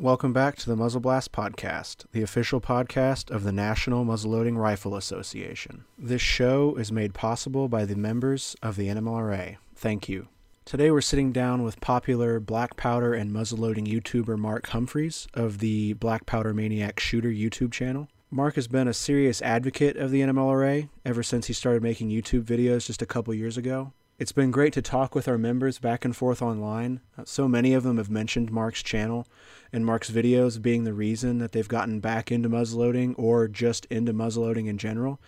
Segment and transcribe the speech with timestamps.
[0.00, 4.94] Welcome back to the Muzzle Blast Podcast, the official podcast of the National Muzzleloading Rifle
[4.94, 5.86] Association.
[5.98, 9.56] This show is made possible by the members of the NMLRA.
[9.74, 10.28] Thank you.
[10.64, 15.94] Today we're sitting down with popular black powder and muzzleloading YouTuber Mark Humphreys of the
[15.94, 18.06] Black Powder Maniac Shooter YouTube channel.
[18.30, 22.44] Mark has been a serious advocate of the NMLRA ever since he started making YouTube
[22.44, 23.92] videos just a couple years ago.
[24.18, 27.00] It's been great to talk with our members back and forth online.
[27.16, 29.28] Uh, So many of them have mentioned Mark's channel
[29.72, 34.12] and Mark's videos being the reason that they've gotten back into muzzleloading or just into
[34.12, 35.20] muzzleloading in general.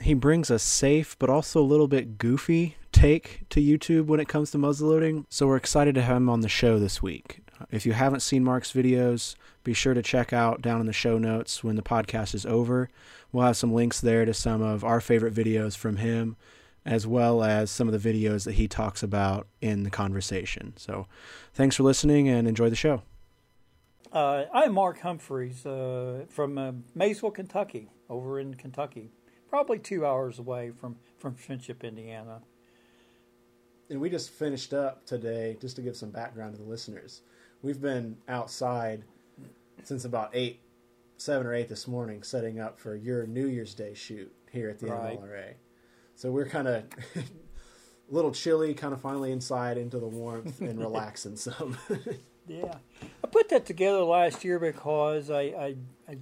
[0.00, 4.28] He brings a safe but also a little bit goofy take to YouTube when it
[4.28, 7.42] comes to muzzleloading, so we're excited to have him on the show this week.
[7.70, 11.16] If you haven't seen Mark's videos, be sure to check out down in the show
[11.16, 12.90] notes when the podcast is over.
[13.30, 16.36] We'll have some links there to some of our favorite videos from him
[16.86, 20.72] as well as some of the videos that he talks about in the conversation.
[20.76, 21.06] So,
[21.52, 23.02] thanks for listening and enjoy the show.
[24.12, 29.10] Uh, I'm Mark Humphreys uh, from uh, Maysville, Kentucky, over in Kentucky,
[29.50, 32.40] probably two hours away from, from Friendship, Indiana.
[33.90, 37.22] And we just finished up today, just to give some background to the listeners.
[37.62, 39.04] We've been outside
[39.82, 40.60] since about 8,
[41.18, 44.78] 7 or 8 this morning, setting up for your New Year's Day shoot here at
[44.78, 45.20] the Right.
[45.20, 45.54] NLRA.
[46.16, 47.22] So we're kind of a
[48.08, 51.76] little chilly, kind of finally inside into the warmth and relaxing some.
[52.48, 52.76] Yeah,
[53.24, 55.76] I put that together last year because I, I,
[56.08, 56.18] I,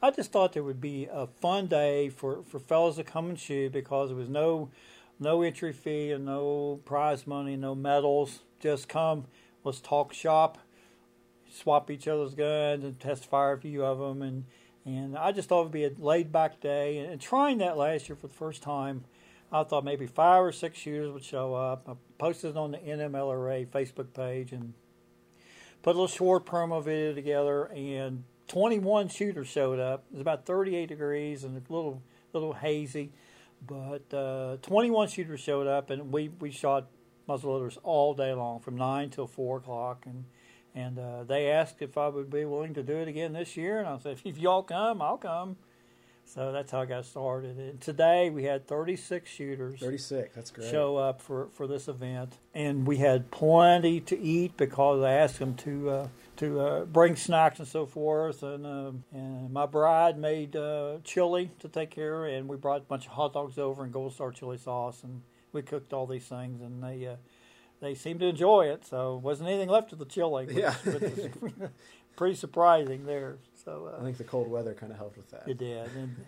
[0.00, 3.36] I just thought there would be a fun day for, for fellas to come and
[3.36, 4.70] shoot because there was no,
[5.18, 8.42] no entry fee and no prize money, no medals.
[8.60, 9.24] Just come,
[9.64, 10.58] let's talk shop,
[11.52, 14.44] swap each other's guns and test fire a few of them, and
[14.84, 16.98] and I just thought it would be a laid back day.
[16.98, 19.04] And, and trying that last year for the first time,
[19.52, 21.88] I thought maybe five or six shooters would show up.
[21.88, 24.74] I posted it on the NMLRA Facebook page and
[25.82, 30.04] put a little short promo video together, and 21 shooters showed up.
[30.10, 33.12] It was about 38 degrees and a little little hazy,
[33.66, 36.86] but uh, 21 shooters showed up, and we we shot
[37.28, 40.24] muzzleloaders all day long from nine till four o'clock, and
[40.74, 43.78] and uh, they asked if I would be willing to do it again this year,
[43.78, 45.56] and I said if y'all come, I'll come.
[46.24, 47.58] So that's how I got started.
[47.58, 50.70] And today we had 36 shooters 36, that's great.
[50.70, 55.40] show up for, for this event, and we had plenty to eat because I asked
[55.40, 58.44] them to uh, to uh, bring snacks and so forth.
[58.44, 62.82] And um, and my bride made uh, chili to take care, of, and we brought
[62.82, 66.06] a bunch of hot dogs over and Gold Star chili sauce, and we cooked all
[66.06, 67.08] these things, and they.
[67.80, 70.46] They seemed to enjoy it, so wasn't anything left of the chili.
[70.46, 70.74] Which, Yeah.
[70.84, 71.52] which
[72.16, 73.38] pretty surprising there.
[73.64, 75.44] So uh, I think the cold weather kind of helped with that.
[75.48, 75.88] it did.
[75.96, 76.26] And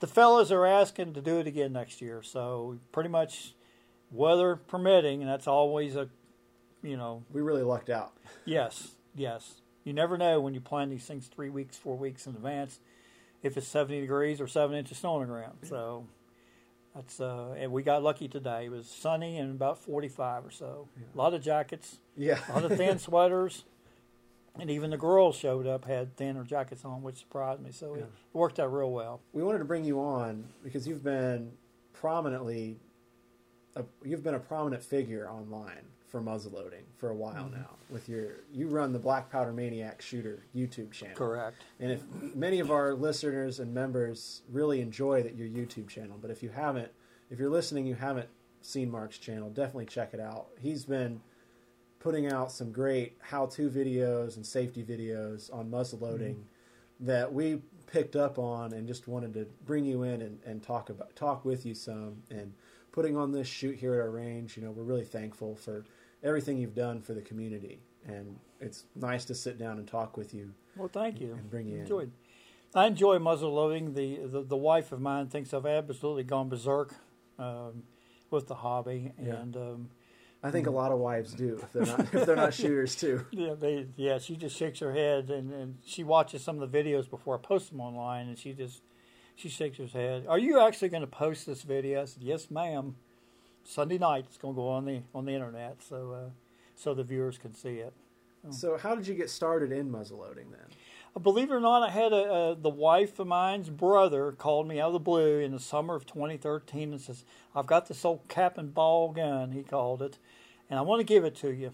[0.00, 2.22] the fellas are asking to do it again next year.
[2.22, 3.54] So pretty much
[4.12, 6.08] weather permitting, and that's always a,
[6.82, 8.12] you know, We really lucked out.
[8.44, 9.60] yes, yes.
[9.82, 12.78] You never know when you plan these things three weeks, four weeks in advance,
[13.42, 15.58] if it's 70 degrees or seven inches snow on the ground.
[15.64, 16.06] So
[16.94, 18.66] that's, uh, and we got lucky today.
[18.66, 20.88] It was sunny and about 45 or so.
[21.14, 22.38] A lot of jackets, Yeah.
[22.48, 23.64] a lot of thin sweaters.
[24.60, 27.72] And even the girls showed up, had thinner jackets on, which surprised me.
[27.72, 28.02] So Yeah.
[28.02, 29.20] it worked out real well.
[29.32, 31.50] we wanted to bring you on because you've been
[31.92, 32.76] prominently
[33.74, 35.82] a, you've been a prominent figure online
[36.14, 37.56] for muzzleloading for a while Mm-hmm.
[37.56, 41.56] now with your you run the black powder maniac shooter youtube channel Correct.
[41.80, 42.04] and if
[42.36, 46.50] many of our listeners and members really enjoy that your youtube channel but if you
[46.50, 46.92] haven't
[47.30, 48.28] if you're listening you haven't
[48.60, 51.20] seen mark's channel definitely check it out he's been
[51.98, 56.36] putting out some great how-to videos and safety videos on muzzleloading
[57.00, 60.90] that we picked up on and just wanted to bring you in and, and talk
[60.90, 62.52] about talk with you some and
[62.92, 65.84] putting on this shoot here at our range you know we're really thankful for
[66.24, 70.34] everything you've done for the community and it's nice to sit down and talk with
[70.34, 71.34] you Well, thank you.
[71.34, 72.10] and bring you in.
[72.74, 73.94] I enjoy muzzle loading.
[73.94, 76.92] The, the the wife of mine thinks I've absolutely gone berserk
[77.38, 77.84] um,
[78.30, 79.34] with the hobby, Yeah.
[79.36, 79.90] and um,
[80.42, 83.26] I think a lot of wives do if they're not if they're not shooters too.
[83.30, 86.76] yeah, they, yeah, she just shakes her head, and, and she watches some of the
[86.82, 88.82] videos before I post them online, and she just
[89.36, 90.26] she shakes her head.
[90.28, 92.02] Are you actually going to post this video?
[92.02, 92.96] I said, yes, ma'am.
[93.64, 96.30] Sunday night, it's going to go on the on the internet, so uh,
[96.74, 97.92] so the viewers can see it.
[98.50, 101.22] So how did you get started in muzzleloading then?
[101.22, 104.80] Believe it or not, I had a, a the wife of mine's brother called me
[104.80, 107.24] out of the blue in the summer of 2013 and says,
[107.54, 110.18] "I've got this old cap and ball gun," he called it,
[110.68, 111.72] and I want to give it to you.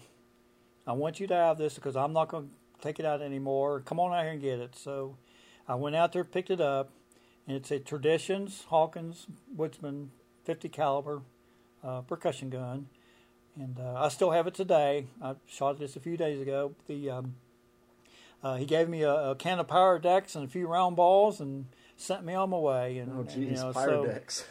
[0.87, 3.81] I want you to have this because I'm not going to take it out anymore.
[3.81, 4.75] Come on out here and get it.
[4.75, 5.17] So
[5.67, 6.91] I went out there, picked it up,
[7.47, 10.11] and it's a Traditions Hawkins Woodsman
[10.43, 11.21] 50 caliber
[11.83, 12.87] uh, percussion gun,
[13.55, 15.07] and uh, I still have it today.
[15.21, 16.73] I shot this a few days ago.
[16.87, 17.35] The um,
[18.43, 21.65] uh, he gave me a, a can of Pyrodex and a few round balls and
[21.95, 22.97] sent me on my way.
[22.97, 24.43] And, Oh, and, geez, you know, Pyrodex.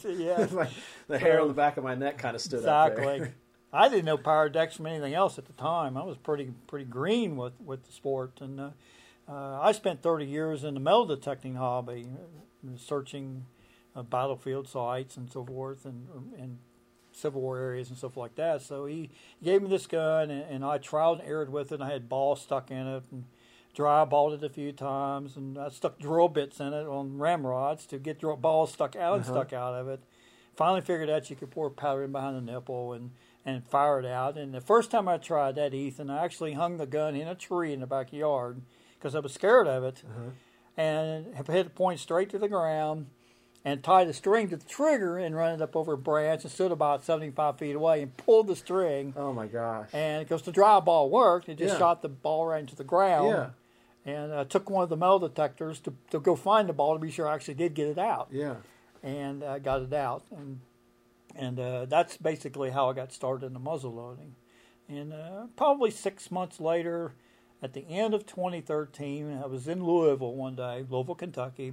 [0.00, 0.70] So, yeah, Like,
[1.06, 3.32] the hair on the back of my neck kind of stood up exactly.
[3.72, 5.96] I didn't know Pyrodex from anything else at the time.
[5.96, 8.70] I was pretty pretty green with, with the sport, and uh,
[9.28, 13.44] uh, I spent 30 years in the metal detecting hobby, uh, searching
[13.96, 16.06] uh, battlefield sites and so forth, and
[16.38, 16.58] and
[17.12, 18.60] Civil War areas and stuff like that.
[18.62, 19.08] So he
[19.42, 21.76] gave me this gun, and, and I trialed and errored with it.
[21.76, 23.24] And I had balls stuck in it, and
[23.74, 27.86] dry balled it a few times, and I stuck drill bits in it on ramrods
[27.86, 29.32] to get drill balls stuck out and Uh-huh.
[29.32, 30.00] stuck out of it.
[30.56, 33.10] Finally figured out you could pour powder in behind the nipple and
[33.44, 34.36] and fire it out.
[34.36, 37.34] And the first time I tried that, Ethan, I actually hung the gun in a
[37.36, 38.60] tree in the backyard
[38.98, 40.30] because I was scared of it, Uh-huh.
[40.76, 43.06] and hit it point straight to the ground.
[43.66, 46.52] And tied the string to the trigger and run it up over a branch and
[46.52, 49.12] stood about 75 feet away and pulled the string.
[49.16, 49.88] Oh my gosh.
[49.92, 51.78] And because the dry ball worked, it just Yeah.
[51.80, 53.28] shot the ball right into the ground.
[54.06, 54.12] Yeah.
[54.14, 57.00] And I took one of the metal detectors to, to go find the ball to
[57.00, 58.28] be sure I actually did get it out.
[58.30, 58.54] Yeah.
[59.02, 60.22] And I got it out.
[60.30, 60.60] And
[61.34, 64.36] and uh, that's basically how I got started in the muzzle loading.
[64.88, 67.14] And uh, probably six months later,
[67.60, 71.72] at the end of 2013, I was in Louisville one day, Louisville, Kentucky.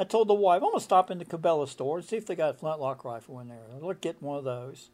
[0.00, 2.24] I told the wife, I'm going to stop in the Cabela store and see if
[2.24, 3.58] they got a flintlock rifle in there.
[3.70, 4.88] I'll look get one of those.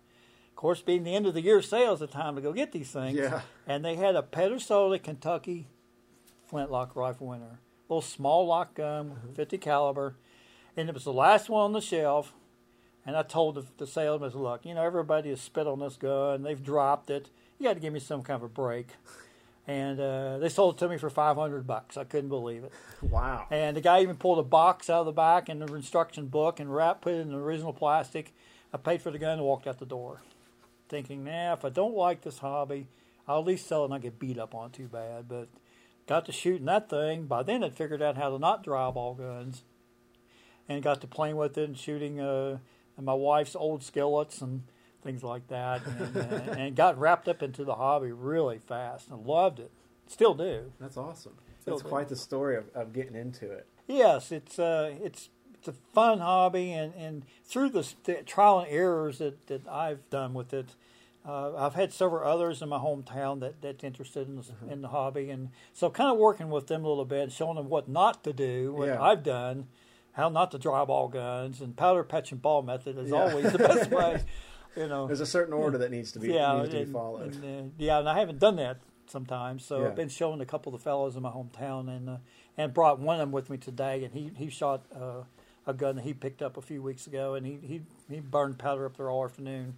[0.50, 2.90] Of course, being the end of the year sales, the time to go get these
[2.90, 3.16] things.
[3.16, 3.42] Yeah.
[3.68, 5.68] And they had a Pedersoli Kentucky
[6.48, 7.60] flintlock rifle in there.
[7.88, 9.34] Little small lock gun, mm-hmm.
[9.34, 10.16] 50 caliber.
[10.76, 12.32] And it was the last one on the shelf.
[13.06, 16.42] And I told the, the salesman, look, you know, everybody has spit on this gun.
[16.42, 17.30] They've dropped it.
[17.60, 18.88] You got to give me some kind of a break.
[19.68, 21.96] And uh, they sold it to me for 500 bucks.
[21.96, 22.72] I couldn't believe it.
[23.02, 23.46] Wow.
[23.50, 26.60] And the guy even pulled a box out of the back and the instruction book
[26.60, 28.32] and wrapped, put it in the original plastic.
[28.72, 30.20] I paid for the gun and walked out the door,
[30.88, 32.86] thinking, nah, if I don't like this hobby,
[33.26, 35.28] I'll at least sell it and not get beat up on it too bad.
[35.28, 35.48] But
[36.06, 37.26] got to shooting that thing.
[37.26, 39.62] By then, I'd figured out how to not dry ball guns,
[40.68, 42.58] and got to playing with it and shooting uh,
[43.00, 44.62] my wife's old skillets and
[45.02, 46.20] things like that, and, uh,
[46.52, 49.70] and got wrapped up into the hobby really fast and loved it.
[50.06, 50.72] Still do.
[50.80, 51.34] That's awesome.
[51.60, 51.88] Still That's do.
[51.88, 53.66] quite the story of, of getting into it.
[53.88, 58.68] Yes, it's uh, it's it's a fun hobby, and, and through the, the trial and
[58.70, 60.74] errors that, that I've done with it,
[61.26, 64.70] uh, I've had several others in my hometown that that's interested in the, Mm-hmm.
[64.70, 67.68] in the hobby, and so kind of working with them a little bit, showing them
[67.68, 69.02] what not to do, what Yeah.
[69.02, 69.66] I've done,
[70.12, 73.16] how not to dry ball guns, and powder patch and ball method is Yeah.
[73.16, 74.20] always the best way,
[74.76, 75.06] you know.
[75.06, 77.34] There's a certain order that needs to be yeah, needs to and- be followed.
[77.34, 79.86] and, uh, yeah, and I haven't done that sometimes, so Yeah.
[79.88, 82.16] I've been showing a couple of the fellows in my hometown, and uh,
[82.56, 85.22] and brought one of them with me today, and he he shot uh,
[85.66, 88.58] a gun that he picked up a few weeks ago, and he he, he burned
[88.58, 89.74] powder up there all afternoon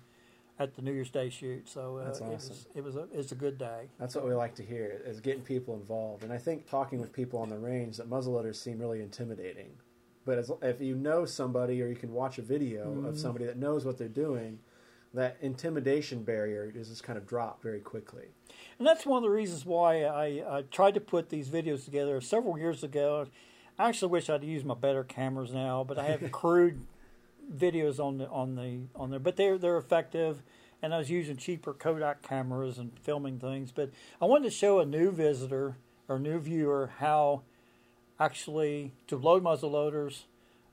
[0.60, 1.68] at the New Year's Day shoot.
[1.68, 2.48] So uh, That's it awesome.
[2.50, 3.88] was it was a it's a good day.
[3.98, 6.24] That's what we like to hear is getting people involved.
[6.24, 9.70] And I think talking with people on the range that muzzleloaders seem really intimidating.
[10.24, 13.06] But as, if you know somebody or you can watch a video Mm-hmm.
[13.06, 14.58] of somebody that knows what they're doing,
[15.18, 18.26] that intimidation barrier is just kind of dropped very quickly.
[18.78, 22.20] And that's one of the reasons why I, I tried to put these videos together
[22.20, 23.26] several years ago.
[23.78, 26.86] I actually wish I'd used my better cameras now, but I have crude
[27.52, 30.42] videos on the on the on there, but they're they're effective.
[30.80, 33.90] And I was using cheaper Kodak cameras and filming things, but
[34.22, 35.76] I wanted to show a new visitor
[36.06, 37.42] or new viewer how
[38.20, 40.26] actually to load muzzle loaders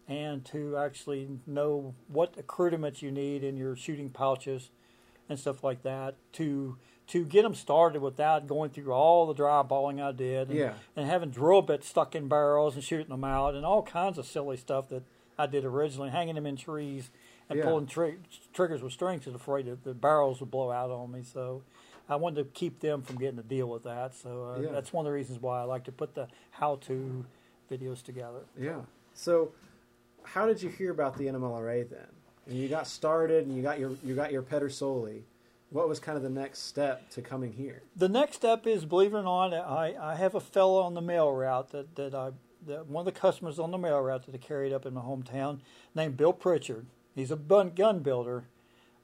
[0.07, 4.69] and to actually know what accoutrements you need in your shooting pouches
[5.27, 9.61] and stuff like that to to get them started without going through all the dry
[9.61, 10.73] balling I did and, Yeah.
[10.95, 14.25] and having drill bits stuck in barrels and shooting them out and all kinds of
[14.25, 15.03] silly stuff that
[15.37, 17.11] I did originally, hanging them in trees
[17.47, 17.65] and Yeah.
[17.65, 18.17] pulling tri-
[18.53, 21.21] triggers with strings because afraid that the barrels would blow out on me.
[21.21, 21.61] So
[22.09, 24.15] I wanted to keep them from getting to deal with that.
[24.15, 24.71] So uh, Yeah.
[24.71, 27.23] that's one of the reasons why I like to put the how-to
[27.69, 28.45] videos together.
[28.57, 28.81] Yeah.
[29.13, 29.51] So,
[30.25, 32.07] how did you hear about the NMLRA then?
[32.47, 35.21] And you got started, and you got your you got your Pedersoli.
[35.71, 37.81] What was kind of the next step to coming here?
[37.95, 41.01] The next step is, believe it or not, I, I have a fellow on the
[41.01, 42.31] mail route that, that I
[42.65, 45.01] that one of the customers on the mail route that I carried up in my
[45.01, 45.59] hometown
[45.93, 46.85] named Bill Pritchard.
[47.15, 48.45] He's a gun builder,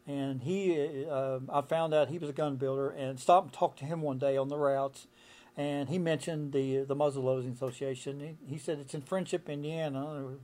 [0.06, 3.80] and he uh, I found out he was a gun builder and stopped and talked
[3.80, 5.08] to him one day on the routes,
[5.56, 8.20] and he mentioned the the Muzzle Loading Association.
[8.20, 10.38] He, he said it's in Friendship, Indiana.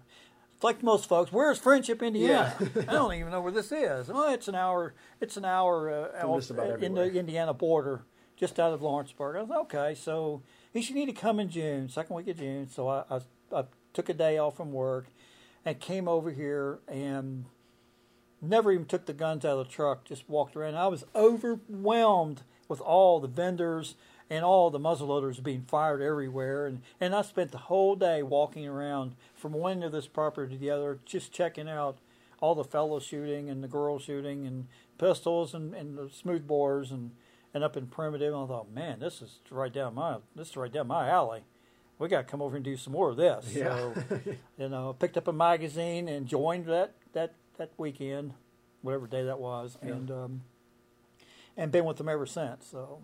[0.58, 1.32] It's like most folks.
[1.32, 2.52] Where's Friendship, Indiana?
[2.88, 4.08] I don't even know where this is.
[4.08, 4.96] Well, it's an hour.
[5.22, 7.04] It's an hour uh, From off- just about in the.
[7.14, 8.02] Indiana border,
[8.36, 9.36] just out of Lawrenceburg.
[9.36, 9.94] I was okay.
[9.94, 10.42] So
[10.74, 12.68] he should need to come in June, second week of June.
[12.70, 13.20] So I, I,
[13.56, 15.06] I took a day off from work
[15.64, 17.46] and came over here and
[18.42, 20.06] never even took the guns out of the truck.
[20.06, 20.74] Just walked around.
[20.74, 23.94] I was overwhelmed with all the vendors
[24.30, 26.66] and all the muzzleloaders being fired everywhere.
[26.66, 30.54] And, and I spent the whole day walking around from one end of this property
[30.54, 31.98] to the other, just checking out
[32.40, 34.68] all the fellows shooting and the girls shooting and
[34.98, 37.12] pistols and, and the smooth bores and,
[37.54, 38.34] and up in primitive.
[38.34, 41.44] And I thought, man, this is right down my this is right down my alley.
[42.00, 43.56] We got to come over and do some more of this.
[43.56, 43.70] Yeah.
[43.70, 43.94] So,
[44.60, 48.34] you know, picked up a magazine and joined that that that weekend,
[48.84, 49.94] whatever day that was, Yeah.
[49.94, 50.42] and um,
[51.56, 52.68] and been with them ever since.
[52.70, 53.00] So.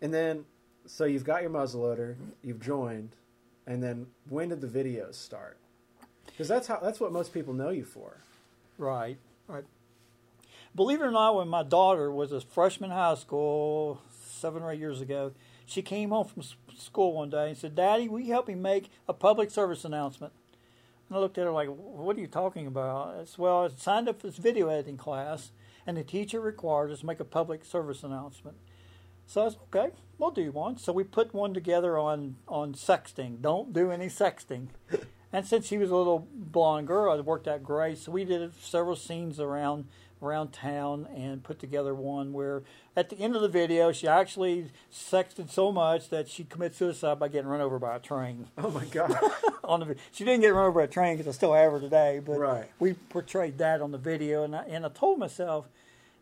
[0.00, 0.44] And then,
[0.88, 3.10] so you've got your muzzleloader, you've joined,
[3.66, 5.58] and then when did the videos start?
[6.26, 8.18] Because that's how that's what most people know you for.
[8.78, 9.64] Right, right.
[10.74, 14.70] Believe it or not, when my daughter was a freshman in high school seven or
[14.70, 15.32] eight years ago,
[15.66, 16.42] she came home from
[16.76, 20.32] school one day and said, "Daddy, will you help me make a public service announcement?"
[21.08, 24.08] And I looked at her like, "What are you talking about?" I "Well, I signed
[24.08, 25.50] up for this video editing class,
[25.86, 28.56] and the teacher required us to make a public service announcement."
[29.28, 33.40] So I said, "Okay, we'll do one." So we put one together on on sexting.
[33.42, 34.68] Don't do any sexting.
[35.30, 37.98] And since she was a little blonde girl, it worked out great.
[37.98, 39.84] So we did several scenes around
[40.22, 42.62] around town and put together one where
[42.96, 47.18] at the end of the video she actually sexted so much that she committed suicide
[47.18, 48.46] by getting run over by a train.
[48.56, 49.14] Oh my god!
[49.64, 51.78] on the she didn't get run over by a train because I still have her
[51.78, 52.70] today, but Right.
[52.78, 55.68] we portrayed that on the video, and I, and I told myself,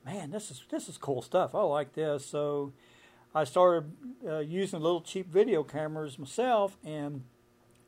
[0.05, 1.55] man, this is this is cool stuff.
[1.55, 2.73] I like this, so
[3.37, 3.93] I started
[4.27, 7.23] uh, using little cheap video cameras myself and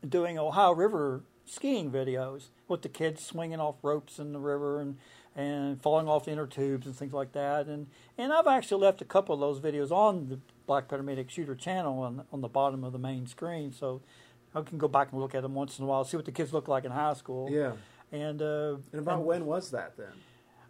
[0.07, 4.99] doing Ohio River skiing videos with the kids swinging off ropes in the river and
[5.35, 7.67] and falling off inner tubes and things like that.
[7.67, 7.87] And
[8.19, 11.55] and I've actually left a couple of those videos on the Black Powder Maniac Shooter
[11.55, 14.03] channel on on the bottom of the main screen, so
[14.55, 16.33] I can go back and look at them once in a while, see what the
[16.33, 17.49] kids look like in high school.
[17.51, 17.73] yeah.
[18.13, 20.13] And uh, And about when was that then?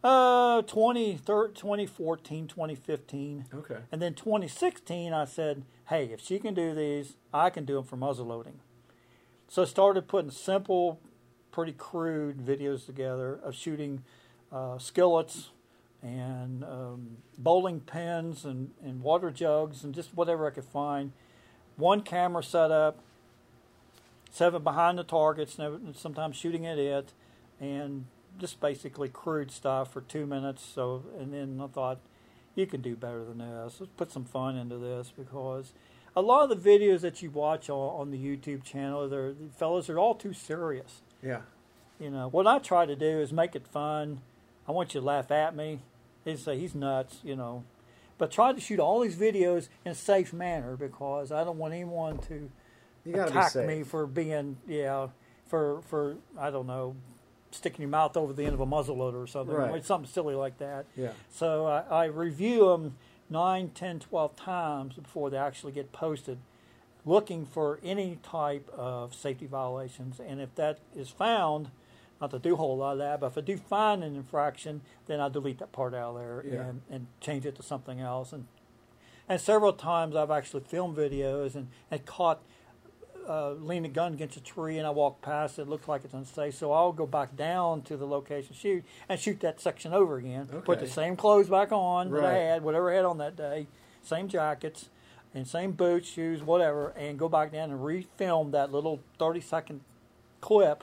[0.04, 3.46] Uh, 20, thir- 2014, 2015.
[3.54, 3.76] Okay.
[3.90, 7.84] And then 2016, I said, hey, if she can do these, I can do them
[7.84, 8.60] for muzzle loading.
[9.48, 11.00] So I started putting simple,
[11.50, 14.04] pretty crude videos together of shooting
[14.52, 15.50] uh, skillets
[16.02, 21.12] and um, bowling pins and, and water jugs and just whatever I could find.
[21.76, 22.98] One camera set up,
[24.30, 27.12] seven behind the targets, never, sometimes shooting at it,
[27.60, 28.06] and
[28.38, 30.64] just basically crude stuff for two minutes.
[30.64, 31.98] So, and then I thought,
[32.54, 33.76] you can do better than this.
[33.80, 35.72] Let's put some fun into this because
[36.16, 39.88] a lot of the videos that you watch on, on the YouTube channel, they're fellas
[39.88, 41.02] are all too serious.
[41.22, 41.42] Yeah.
[42.00, 44.20] You know, what I try to do is make it fun.
[44.66, 45.80] I want you to laugh at me.
[46.24, 47.64] They say he's nuts, you know.
[48.18, 51.74] But try to shoot all these videos in a safe manner because I don't want
[51.74, 52.50] anyone to
[53.04, 55.08] You attack me for being, yeah,
[55.46, 56.96] for for I don't know,
[57.50, 59.70] sticking your mouth over the end of a muzzle loader or something, Right.
[59.70, 60.86] or something silly like that.
[60.96, 61.12] Yeah.
[61.30, 62.96] So I, I review them
[63.30, 66.38] 9, 10, 12 times before they actually get posted,
[67.04, 70.20] looking for any type of safety violations.
[70.20, 71.70] And if that is found,
[72.20, 74.80] not to do a whole lot of that, but if I do find an infraction,
[75.06, 76.60] then I delete that part out of there Yeah.
[76.68, 78.32] and, and change it to something else.
[78.32, 78.46] And
[79.30, 82.40] and several times I've actually filmed videos and, and caught
[83.28, 86.04] uh, lean a gun against a tree and I walk past it, it looks like
[86.04, 86.54] it's unsafe.
[86.54, 90.46] So I'll go back down to the location, shoot, and shoot that section over again.
[90.64, 93.66] Put the same clothes back on that I had, whatever I had on that day,
[94.02, 94.88] same jackets,
[95.34, 99.80] and same boots, shoes, whatever, and go back down and refilm that little 30 second
[100.40, 100.82] clip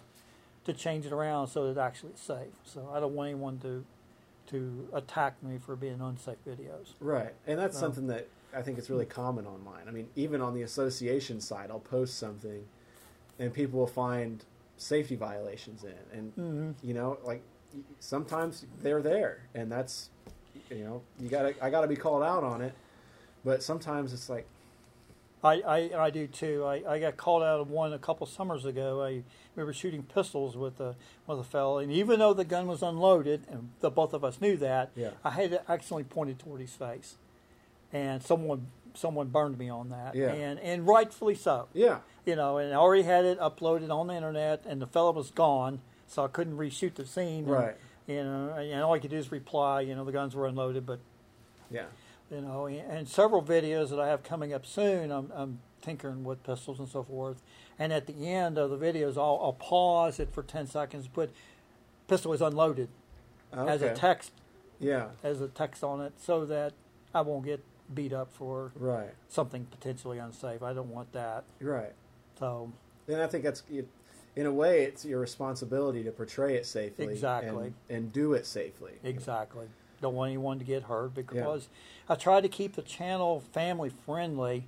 [0.65, 2.53] to change it around so that it actually is safe.
[2.63, 3.83] So I don't want anyone to
[4.51, 6.93] to attack me for being unsafe videos.
[6.99, 7.33] Right.
[7.47, 9.88] And that's So- something that I think it's really common online.
[9.88, 12.63] I mean, even on the association side, I'll post something
[13.39, 14.43] and people will find
[14.77, 16.17] safety violations in.
[16.17, 16.88] And, Mm-hmm.
[16.88, 17.41] you know, like
[18.00, 20.09] sometimes they're there and that's,
[20.69, 22.74] you know, you gotta, I gotta be called out on it.
[23.43, 24.47] But sometimes it's like,
[25.43, 26.63] I, I, I do too.
[26.65, 29.03] I, I got called out of one a couple summers ago.
[29.03, 29.21] I
[29.55, 30.95] we were shooting pistols with a
[31.27, 34.41] with a fellow, and even though the gun was unloaded, and the both of us
[34.41, 35.12] knew that, Yeah.
[35.24, 37.17] I had it accidentally pointed toward his face,
[37.95, 40.31] and someone someone burned me on that, Yeah.
[40.33, 41.67] and and rightfully so.
[41.73, 45.11] yeah, You know, and I already had it uploaded on the internet, and the fellow
[45.11, 47.43] was gone, so I couldn't reshoot the scene.
[47.43, 47.75] and, Right.
[48.07, 49.81] You know, and all I could do is reply.
[49.81, 50.99] You know, the guns were unloaded, but
[51.71, 51.85] yeah,
[52.31, 55.11] you know, and several videos that I have coming up soon.
[55.11, 57.41] I'm, I'm tinkering with pistols and so forth.
[57.79, 61.31] And at the end of the videos, I'll, I'll pause it for ten seconds, put
[62.07, 62.89] pistol is unloaded
[63.51, 64.31] as a text
[64.79, 66.73] yeah, as a text on it, so that
[67.13, 67.63] I won't get
[67.94, 70.63] beat up for right, something potentially unsafe.
[70.63, 71.44] I don't want that.
[71.62, 71.94] right.
[72.39, 72.72] So
[73.08, 73.63] And I think that's,
[74.36, 77.06] in a way, it's your responsibility to portray it safely.
[77.06, 77.74] Exactly.
[77.89, 78.94] And, and do it safely.
[79.04, 79.68] Exactly.
[80.01, 81.70] Don't want anyone to get hurt because
[82.10, 84.65] I try to keep the channel family friendly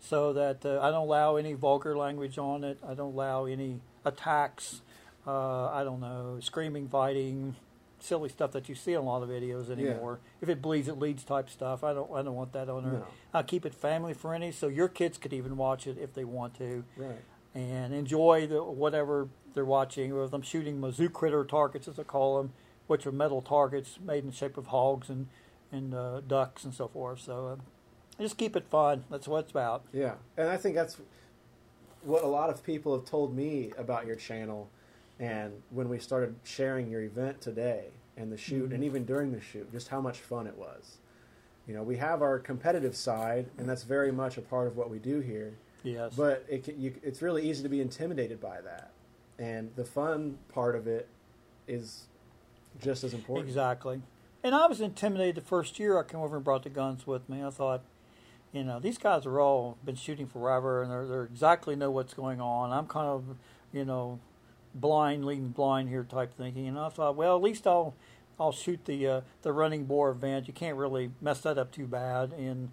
[0.00, 2.78] so that uh, I don't allow any vulgar language on it.
[2.86, 4.80] I don't allow any attacks.
[5.26, 7.54] Uh, I don't know, screaming, fighting,
[8.02, 10.20] silly stuff that you see in a lot of videos anymore.
[10.40, 11.82] If it bleeds, it leads type stuff.
[11.84, 12.10] I don't.
[12.12, 12.92] I don't want that on there.
[12.94, 13.06] No.
[13.34, 16.54] I keep it family friendly, so your kids could even watch it if they want
[16.58, 17.20] to Right.
[17.54, 20.16] and enjoy the whatever they're watching.
[20.16, 22.52] If I'm shooting Mizzou critter targets, as I call them,
[22.86, 25.28] which are metal targets made in the shape of hogs and
[25.72, 27.20] and uh, ducks and so forth.
[27.20, 27.56] So uh,
[28.22, 29.04] just keep it fun.
[29.10, 29.84] That's what it's about.
[29.92, 30.96] Yeah, and I think that's
[32.02, 34.70] what a lot of people have told me about your channel.
[35.20, 38.74] And when we started sharing your event today and the shoot, Mhm.
[38.74, 40.96] and even during the shoot, just how much fun it was.
[41.66, 44.88] You know, we have our competitive side, and that's very much a part of what
[44.90, 45.52] we do here.
[45.84, 46.14] Yes.
[46.16, 48.90] But it, can- you, it's really easy to be intimidated by that,
[49.38, 51.06] and the fun part of it
[51.68, 52.06] is
[52.78, 53.46] just as important.
[53.46, 54.00] Exactly.
[54.42, 57.28] And I was intimidated the first year I came over and brought the guns with
[57.28, 57.44] me.
[57.44, 57.82] I thought,
[58.52, 62.14] you know, these guys are all been shooting forever and they're, they're exactly know what's
[62.14, 62.72] going on.
[62.72, 63.36] I'm kind of,
[63.70, 64.18] you know,
[64.74, 66.68] blind leading blind here type thinking.
[66.68, 67.94] And I thought, well, at least I'll
[68.38, 70.48] I'll shoot the uh, the running boar event.
[70.48, 72.32] You can't really mess that up too bad.
[72.32, 72.70] And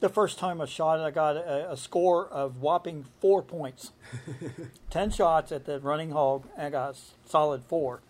[0.00, 3.92] the first time I shot it, I got a, a score of whopping four points.
[4.90, 6.98] Ten shots at the running hog, and I got a
[7.28, 8.00] solid four.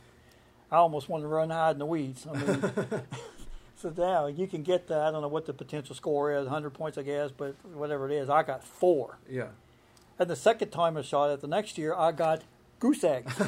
[0.70, 2.26] I almost wanted to run hide in the weeds.
[2.26, 2.72] I mean,
[3.76, 5.02] so now you can get that.
[5.02, 8.14] I don't know what the potential score is, 100 points, I guess, but whatever it
[8.14, 9.18] is, I got four.
[9.28, 9.48] Yeah.
[10.18, 12.42] And the second time I shot it, the next year, I got
[12.78, 13.34] goose eggs.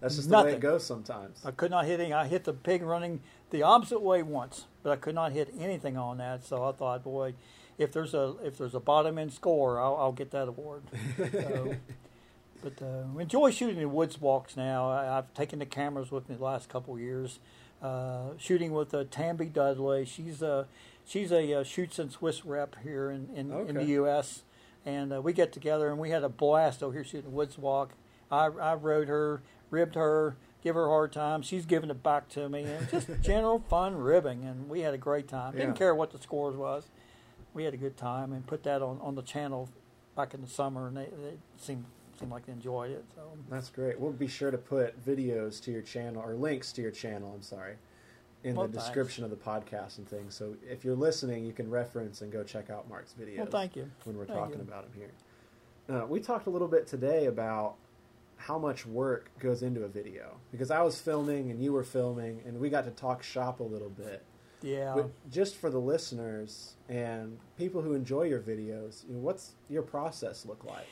[0.00, 1.40] That's just the way it goes sometimes.
[1.44, 2.12] I could not hit any.
[2.12, 3.20] I hit the pig running
[3.50, 6.44] the opposite way once, but I could not hit anything on that.
[6.44, 7.34] So I thought, boy,
[7.76, 10.82] if there's a if there's a bottom end score, I'll, I'll get that award.
[11.32, 11.74] So,
[12.62, 14.90] but uh, enjoy shooting the woods walks now.
[14.90, 17.38] I, I've taken the cameras with me the last couple of years.
[17.82, 20.04] Uh, shooting with uh, Tamby Dudley.
[20.04, 20.66] She's a
[21.06, 24.42] she's a uh, Schuetzen Swiss rep here in in, in the U.S.
[24.86, 27.92] And uh, we get together and we had a blast over here shooting woods walk.
[28.30, 31.42] I, I rode her, ribbed her, give her a hard time.
[31.42, 34.44] She's giving it back to me, and just general fun ribbing.
[34.44, 35.54] And we had a great time.
[35.54, 35.66] Yeah.
[35.66, 36.84] Didn't care what the scores was.
[37.52, 39.68] We had a good time and put that on, on the channel
[40.16, 41.84] back in the summer, and they, they seemed
[42.18, 43.04] seemed like they enjoyed it.
[43.14, 43.98] So That's great.
[43.98, 47.32] We'll be sure to put videos to your channel or links to your channel.
[47.34, 47.76] I'm sorry,
[48.44, 48.86] in Well, the thanks.
[48.86, 50.34] description of the podcast and things.
[50.34, 53.42] So if you're listening, you can reference and go check out Mark's video.
[53.42, 53.90] well, thank you.
[54.04, 54.62] when we're Thank talking you.
[54.62, 55.12] about him here.
[55.96, 57.74] Uh, we talked a little bit today about
[58.36, 62.40] how much work goes into a video because I was filming and you were filming,
[62.46, 64.22] and we got to talk shop a little bit.
[64.62, 64.92] Yeah.
[64.94, 69.82] But just for the listeners and people who enjoy your videos, you know, what's your
[69.82, 70.86] process look like?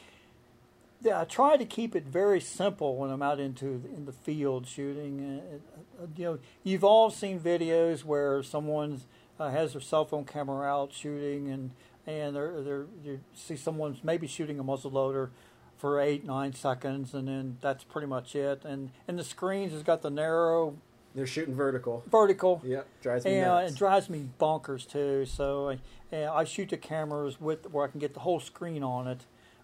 [1.00, 4.66] Yeah, I try to keep it very simple when I'm out into in the field
[4.66, 5.40] shooting.
[5.40, 9.00] Uh, uh, you know, you've all seen videos where someone
[9.38, 11.70] uh, has their cell phone camera out shooting, and
[12.06, 15.30] and they're, they're you see someone's maybe shooting a muzzle loader
[15.76, 18.64] for eight nine seconds, and then that's pretty much it.
[18.64, 20.76] And and the screens has got the narrow
[21.14, 22.02] They're shooting vertical.
[22.10, 22.60] vertical.
[22.64, 23.72] Yep, drives me And nuts.
[23.72, 25.26] it drives me bonkers too.
[25.26, 25.76] So
[26.12, 29.20] I, I shoot the cameras with where I can get the whole screen on it.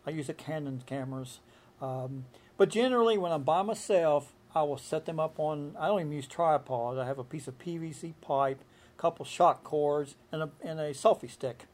[0.06, 1.40] I use the Canon cameras,
[1.80, 5.74] um, but generally when I'm by myself, I will set them up on.
[5.78, 6.98] I don't even use tripods.
[6.98, 8.60] I have a piece of PVC pipe,
[8.96, 11.66] a couple shock cords, and a and a selfie stick.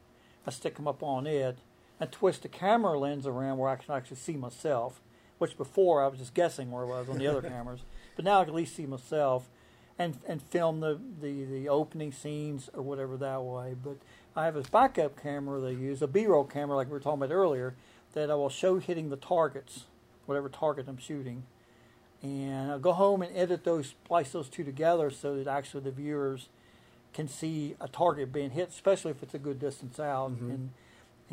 [0.47, 1.59] I stick them up on it
[2.01, 4.99] and twist the camera lens around where I can actually see myself.
[5.37, 7.81] Which before I was just guessing where I was on the other cameras,
[8.15, 9.49] but now I can at least see myself
[9.97, 13.75] and and film the, the, the opening scenes or whatever that way.
[13.81, 13.97] But
[14.35, 17.33] I have a backup camera they use, a B-roll camera like we were talking about
[17.33, 17.75] earlier,
[18.13, 19.85] that I will show hitting the targets,
[20.25, 21.43] whatever target I'm shooting.
[22.21, 25.91] And I'll go home and edit those, splice those two together so that actually the
[25.91, 26.49] viewers
[27.13, 30.31] can see a target being hit, especially if it's a good distance out.
[30.31, 30.49] Mhm.
[30.49, 30.69] And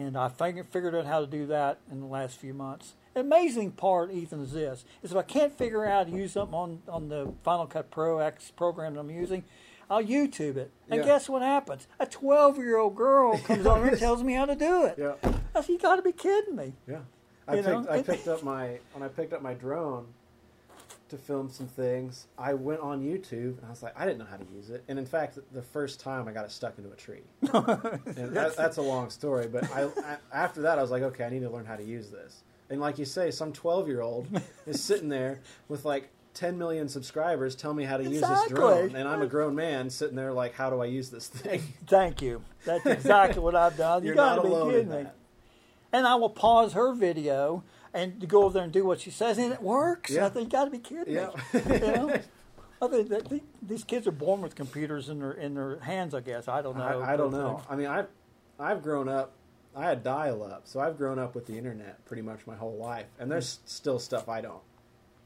[0.00, 2.94] and I fig- figured out how to do that in the last few months.
[3.14, 6.32] The amazing part, Ethan, is this: is if I can't figure out how to use
[6.32, 9.42] something on on the Final Cut Pro X program that I'm using,
[9.90, 10.70] I'll YouTube it.
[10.88, 11.04] And Yeah.
[11.06, 11.88] guess what happens?
[11.98, 14.94] A 12 year old girl comes over and tells me how to do it.
[14.98, 17.00] yeah, I said, "You got to be kidding me!" yeah.
[17.46, 20.06] I You know, picked, I picked up my when I picked up my drone
[21.08, 22.26] to film some things.
[22.36, 24.84] I went on YouTube and I was like, I didn't know how to use it.
[24.88, 27.22] And in fact, the first time I got it stuck into a tree.
[27.40, 31.24] and that, that's a long story, but I, I after that I was like, okay,
[31.24, 32.42] I need to learn how to use this.
[32.68, 34.28] And like you say, some twelve year old
[34.66, 36.10] is sitting there with like.
[36.34, 39.90] 10 million subscribers tell me how to use this drone and i'm a grown man
[39.90, 42.44] sitting there like how do i use this thing Thank you.
[42.64, 44.02] That's exactly what I've done.
[44.02, 45.02] You you're got not to be alone in kidding me.
[45.04, 45.14] that
[45.92, 49.10] And I will pause her video and to go over there and do what she
[49.10, 50.10] says, and it works.
[50.10, 50.26] Yeah.
[50.26, 51.60] I think you got to be kidding yeah me.
[51.72, 52.20] You know?
[52.80, 56.14] I think that the, these kids are born with computers in their in their hands.
[56.14, 57.00] I guess I don't know.
[57.00, 57.62] I, I don't uh, know.
[57.68, 58.06] I mean, I've
[58.58, 59.32] I've grown up.
[59.74, 62.76] I had dial up, so I've grown up with the internet pretty much my whole
[62.76, 64.62] life, and there's still stuff I don't.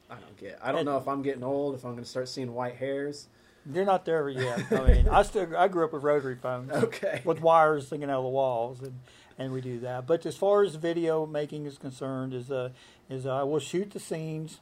[0.09, 0.59] I don't get.
[0.61, 2.75] I don't And- know if I'm getting old, if I'm going to start seeing white
[2.75, 3.27] hairs.
[3.71, 4.65] You're not there yet.
[4.71, 6.71] I mean, I still I grew up with rotary phones.
[6.71, 7.21] Okay.
[7.23, 8.99] with wires sticking out of the walls, and,
[9.37, 10.07] and we do that.
[10.07, 12.69] But as far as video making is concerned, is uh,
[13.09, 14.59] is I will shoot the scenes.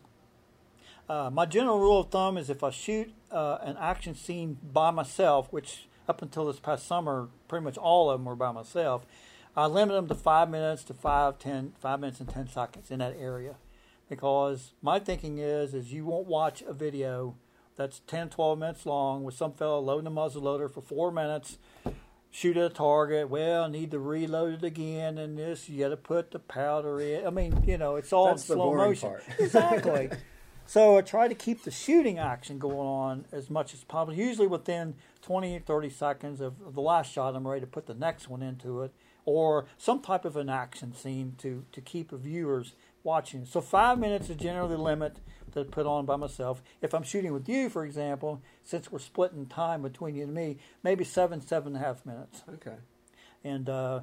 [1.10, 4.92] Uh, my general rule of thumb is if I shoot uh, an action scene by
[4.92, 9.06] myself, which up until this past summer, pretty much all of them were by myself,
[9.56, 13.00] I limit them to five minutes to five, ten, five minutes and ten seconds in
[13.00, 13.56] that area,
[14.10, 17.36] because my thinking is is you won't watch a video
[17.76, 21.58] that's 10, 12 minutes long with some fellow loading a muzzle loader for four minutes
[22.32, 23.30] shoot at a target.
[23.30, 27.28] Well, need to reload it again, and this you got to put the powder in.
[27.28, 29.16] I mean, you know, it's all That's in slow motion.
[29.40, 30.10] exactly.
[30.72, 34.14] So I try to keep the shooting action going on as much as possible.
[34.14, 37.94] Usually within 20 or 30 seconds of, the last shot, I'm ready to put the
[37.94, 38.94] next one into it,
[39.26, 43.44] or some type of an action scene to to keep the viewers watching.
[43.44, 45.18] So five minutes is generally the limit
[45.54, 46.62] that I put on by myself.
[46.82, 50.58] If I'm shooting with you, for example, since we're splitting time between you and me,
[50.84, 52.44] maybe seven, seven and a half minutes.
[52.56, 52.76] Okay.
[53.44, 54.02] and uh,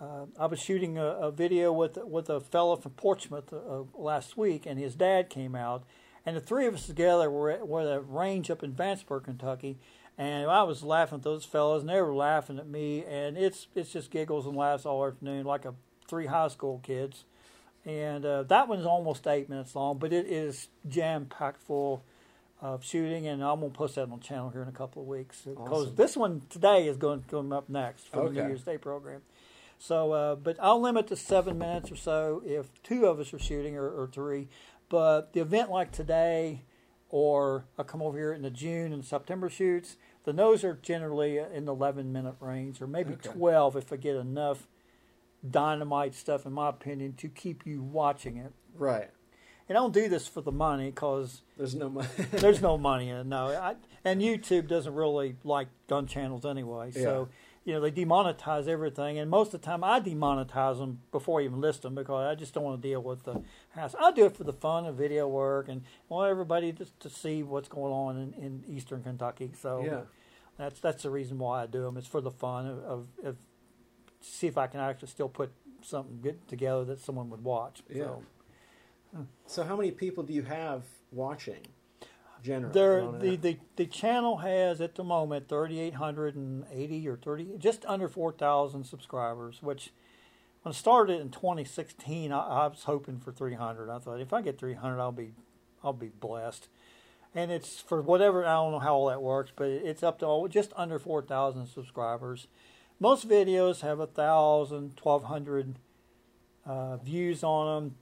[0.00, 4.36] uh, I was shooting a, a video with with a fellow from Portsmouth uh, last
[4.36, 5.84] week, and his dad came out,
[6.26, 9.24] and the three of us together were at, were at a range up in Vanceburg,
[9.24, 9.78] Kentucky,
[10.18, 13.68] and I was laughing at those fellows, and they were laughing at me, and it's
[13.74, 15.74] it's just giggles and laughs all afternoon, like a
[16.08, 17.24] three high school kids,
[17.84, 22.02] and uh, that one's almost eight minutes long, but it is jam packed full.
[22.62, 25.08] Of shooting, and I'm gonna post that on the channel here in a couple of
[25.08, 25.96] weeks because Awesome.
[25.96, 29.20] this one today is going to come up next for the New Year's Day program.
[29.78, 33.38] So, uh, but I'll limit to seven minutes or so if two of us are
[33.38, 34.48] shooting or, or three.
[34.88, 36.62] But the event like today,
[37.10, 41.36] or I come over here in the June and September shoots, then those are generally
[41.36, 43.28] in the 11 minute range or maybe Okay.
[43.30, 44.66] 12 if I get enough
[45.48, 48.52] dynamite stuff, in my opinion, to keep you watching it.
[48.76, 49.10] Right.
[49.68, 52.08] And I don't do this for the money because There's no money.
[52.32, 53.26] there's no money in it.
[53.26, 56.90] No, I, and YouTube doesn't really like gun channels anyway.
[56.90, 57.28] So
[57.64, 61.44] you know they demonetize everything, and most of the time I demonetize them before I
[61.44, 64.00] even list them because I just don't want to deal with the hassle.
[64.02, 67.42] I do it for the fun of video work and want everybody just to see
[67.42, 69.52] what's going on in, in Eastern Kentucky.
[69.58, 70.00] So yeah.
[70.58, 71.96] that's that's the reason why I do them.
[71.96, 73.36] It's for the fun of, of, of
[74.24, 77.82] see if I can actually still put something good together that someone would watch.
[77.88, 78.04] Yeah.
[78.04, 78.22] So.
[79.46, 80.82] So how many people do you have
[81.12, 81.66] watching?
[82.42, 82.72] Generally.
[82.74, 87.16] There, the, the the channel has at the moment thirty eight hundred and eighty or
[87.16, 89.62] thirty, just under four thousand subscribers.
[89.62, 89.92] Which,
[90.62, 93.88] when I started in twenty sixteen, I, I was hoping for three hundred.
[93.88, 95.32] I thought if I get three hundred, I'll be,
[95.82, 96.68] I'll be blessed.
[97.34, 100.26] And it's for whatever I don't know how all that works, but it's up to
[100.26, 102.46] all, just under four thousand subscribers.
[103.04, 105.74] Most videos have a thousand, twelve hundred
[106.64, 107.94] uh, views on them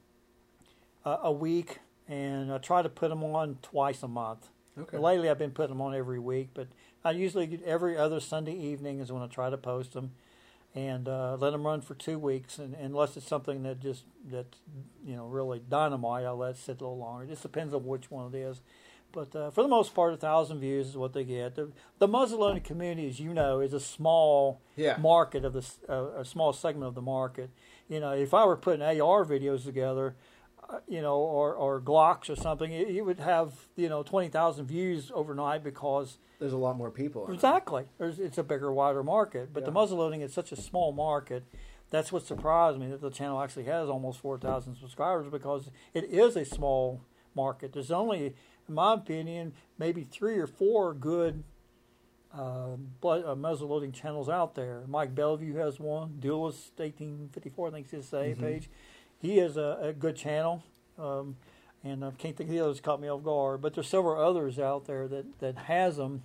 [1.04, 4.50] uh, a week, and I try to put them on twice a month.
[4.78, 4.98] Okay.
[4.98, 6.68] Lately, I've been putting them on every week, but
[7.04, 10.12] I usually get every other Sunday evening is when I try to post them,
[10.72, 12.60] and uh, let them run for two weeks.
[12.60, 14.54] And unless it's something that just that
[15.04, 17.24] you know really dynamite, I'll let it sit a little longer.
[17.24, 18.60] It just depends on which one it is.
[19.12, 21.54] But uh, for the most part, a thousand views is what they get.
[21.54, 24.96] The, the muzzleloading community, as you know, is a small Yeah.
[24.98, 27.50] market of this, uh, a small segment of the market.
[27.88, 30.16] You know, if I were putting AR videos together,
[30.70, 34.28] uh, you know, or, or Glocks or something, it, it would have you know twenty
[34.28, 37.28] thousand views overnight because There's a lot more people.
[37.28, 37.34] it.
[37.34, 39.52] exactly there's, it's a bigger, wider market.
[39.52, 39.76] But the Yeah.
[39.76, 41.42] muzzleloading is such a small market.
[41.90, 46.04] That's what surprised me that the channel actually has almost four thousand subscribers because it
[46.04, 47.02] is a small
[47.34, 47.72] market.
[47.74, 48.34] There's only,
[48.72, 51.44] in my opinion, maybe three or four good
[52.34, 54.82] uh, blood, uh, muzzleloading channels out there.
[54.88, 56.16] Mike Beliveau has one.
[56.18, 58.40] Duelist 1854, I think is his say Mhm.
[58.40, 58.70] page.
[59.20, 60.62] He has a, a good channel.
[60.98, 61.36] Um,
[61.84, 64.58] and I can't think of the others caught me off guard, but there's several others
[64.58, 66.22] out there that, that has them,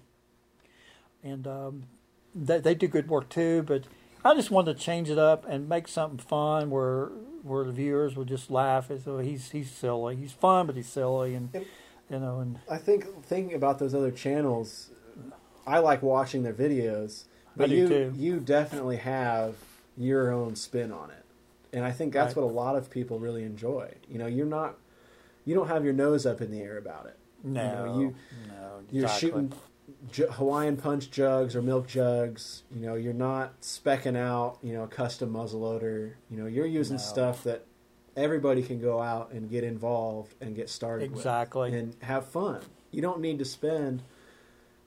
[1.23, 1.83] and um,
[2.33, 3.63] they, they do good work too.
[3.63, 3.83] But
[4.23, 7.07] I just wanted to change it up and make something fun where
[7.43, 10.15] where the viewers would just laugh as though he's he's silly.
[10.15, 11.65] He's fun, but he's silly, and Yep.
[12.09, 14.89] You know, and I think thinking about those other channels,
[15.65, 18.13] I like watching their videos, but you too.
[18.15, 19.55] you definitely have
[19.97, 21.25] your own spin on it,
[21.73, 22.43] and I think that's Right.
[22.43, 23.93] what a lot of people really enjoy.
[24.09, 24.77] You know, you're not,
[25.45, 27.17] you don't have your nose up in the air about it.
[27.43, 28.15] no, know, you-
[28.47, 29.53] no, You're shooting
[30.11, 32.63] ju- Hawaiian punch jugs or milk jugs.
[32.71, 34.57] You know, you're not specking out.
[34.63, 36.13] You know, a custom muzzleloader.
[36.31, 37.01] You know, you're using No.
[37.01, 37.65] stuff that
[38.17, 41.73] everybody can go out and get involved and get started exactly.
[41.73, 42.61] and have fun.
[42.91, 44.01] You don't need to spend,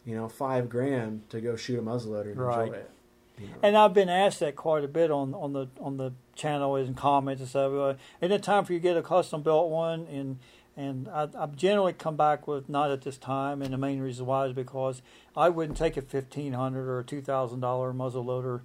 [0.05, 2.67] you know, five grand to go shoot a muzzleloader and Right.
[2.67, 2.91] enjoy it.
[3.39, 3.55] You know?
[3.63, 6.97] And I've been asked that quite a bit on, on the on the channel and
[6.97, 7.97] comments and stuff.
[8.21, 10.07] Isn't it time for you to get a custom built one?
[10.11, 10.39] And
[10.77, 13.63] and I, I've generally come back with not at this time.
[13.63, 15.01] And the main reason why is because
[15.37, 18.63] I wouldn't take a fifteen hundred or a two thousand dollar muzzle loader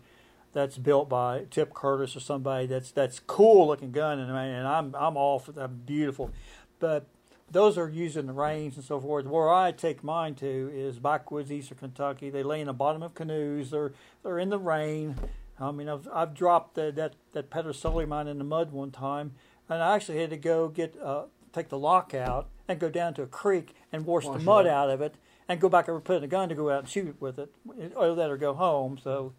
[0.56, 4.96] that's built by Tip Curtis or somebody that's that's cool looking gun, and, and I'm
[4.98, 6.32] I'm all for that beautiful,
[6.80, 7.06] but
[7.52, 9.26] those are used in the range and so forth.
[9.26, 12.30] Where I take mine to is backwoods, eastern Kentucky.
[12.30, 13.72] They lay in the bottom of canoes.
[13.72, 13.91] They're
[14.24, 15.18] they're in the rain.
[15.60, 19.34] I mean, I've I've dropped the, that that Pedersoli mine in the mud one time,
[19.70, 23.13] and I actually had to go get uh, take the lock out and go down
[23.15, 24.88] to a creek and wash, Wash the mud out.
[24.88, 25.15] out of it
[25.50, 27.54] and go back and put in a gun to go out and shoot with it,
[27.94, 28.98] or let her go home.
[29.04, 29.34] So.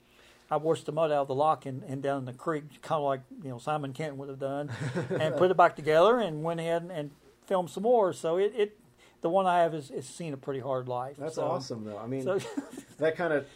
[0.50, 2.98] I washed the mud out of the lock and, and down in the creek, kind
[2.98, 4.70] of like you know Simon Kenton would have done,
[5.20, 7.11] and put it back together and went ahead and, and
[7.46, 8.12] filmed some more.
[8.12, 8.78] So it, it
[9.22, 11.16] the one I have is, is seen a pretty hard life.
[11.18, 11.98] That's so, awesome, though.
[11.98, 12.38] I mean, So,
[12.98, 13.46] that kind of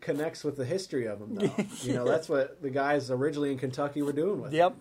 [0.00, 1.64] connects with the history of them, though.
[1.82, 4.52] You know, that's what the guys originally in Kentucky were doing with.
[4.52, 4.56] it.
[4.56, 4.76] yep,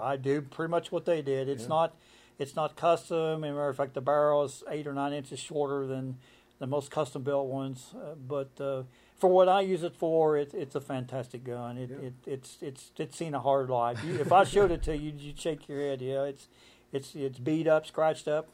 [0.00, 1.48] I do pretty much what they did.
[1.48, 1.68] It's Yeah.
[1.68, 1.96] not
[2.38, 3.44] it's not custom.
[3.44, 6.18] As a matter of fact, the barrel is eight or nine inches shorter than
[6.58, 7.94] the most custom built ones.
[7.94, 8.82] Uh, but uh,
[9.18, 11.78] for what I use it for, it, it's a fantastic gun.
[11.78, 12.08] It, Yeah.
[12.08, 14.02] it it's it's it's seen a hard life.
[14.04, 16.00] You, if I showed it to you, you'd shake your head.
[16.02, 16.48] Yeah, it's
[16.92, 18.48] it's it's beat up, scratched up.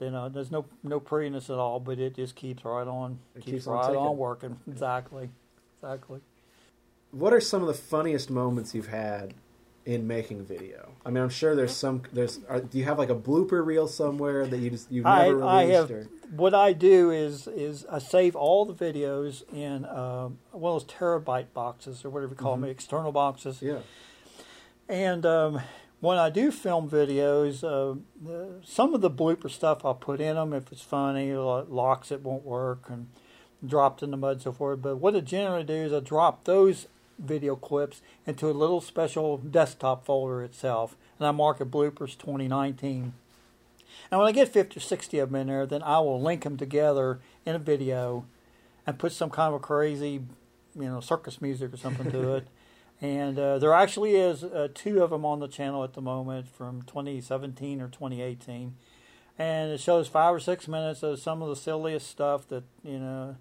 [0.00, 3.40] You know, there's no no prettiness at all, but it just keeps right on, It
[3.40, 4.58] keeps, keeps on right on working.
[4.68, 5.30] Exactly,
[5.82, 6.20] exactly.
[7.12, 9.32] What are some of the funniest moments you've had
[9.86, 10.90] in making video?
[11.06, 12.02] I mean, I'm sure there's some.
[12.12, 12.40] There's.
[12.48, 15.44] Are, do you have like a blooper reel somewhere that you just you've I- never
[15.44, 15.78] I released?
[15.80, 20.74] have- or, What I do is is I save all the videos in um, one
[20.74, 22.62] of those terabyte boxes or whatever you call Mhm.
[22.62, 23.62] them, external boxes.
[23.62, 23.78] yeah.
[24.88, 25.60] And um,
[26.00, 30.36] when I do film videos, uh, the, some of the blooper stuff I'll put in
[30.36, 33.08] them if it's funny, lo- locks it won't work, and
[33.66, 34.82] dropped in the mud so forth.
[34.82, 36.86] But what I generally do is I drop those
[37.18, 43.12] video clips into a little special desktop folder itself, and I mark it bloopers 2019.
[44.10, 46.44] And when I get 50 or 60 of them in there, then I will link
[46.44, 48.24] them together in a video
[48.86, 50.22] and put some kind of a crazy,
[50.74, 52.48] you know, circus music or something to it.
[52.98, 56.48] And uh, there actually is uh, two of them on the channel at the moment
[56.48, 58.74] from 2017 or 2018.
[59.38, 62.98] And it shows five or six minutes of some of the silliest stuff that, you
[62.98, 63.36] know,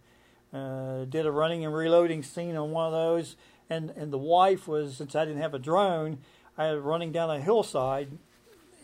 [0.54, 3.38] uh, did a running and reloading scene on one of those.
[3.69, 6.19] And, and the wife was, since I didn't have a drone,
[6.58, 8.17] I was running down a hillside.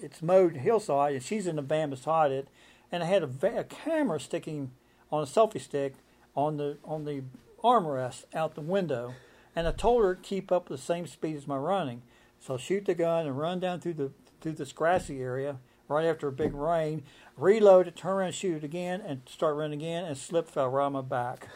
[0.01, 2.47] It's mowed hillside, and she's in the van beside it.
[2.91, 4.71] And I had a, a camera sticking
[5.11, 5.95] on a selfie stick
[6.35, 7.23] on the on the
[7.63, 9.13] armrest out the window,
[9.55, 12.01] and I told her to keep up the same speed as my running.
[12.39, 16.27] So shoot the gun and run down through the through this grassy area right after
[16.27, 17.03] a big rain,
[17.37, 20.85] reload it, turn around, shoot it again, and start running again, and slip fell right
[20.85, 21.49] on my back.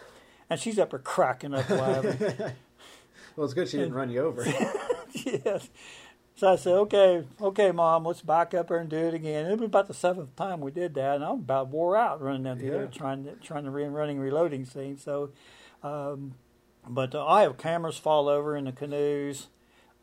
[0.50, 2.52] And she's up there cracking up laughing.
[3.36, 4.46] Well, it's good she didn't run you over.
[5.14, 5.70] yes.
[6.38, 9.46] So I said, okay, okay, mom, let's back up there and do it again.
[9.46, 12.44] It was about the seventh time we did that, and I'm about wore out running
[12.44, 12.78] down through Yeah.
[12.78, 14.98] there trying to trying to re- running reloading scene.
[14.98, 15.32] So,
[15.82, 16.36] um,
[16.88, 19.48] but uh, I have cameras fall over in the canoes,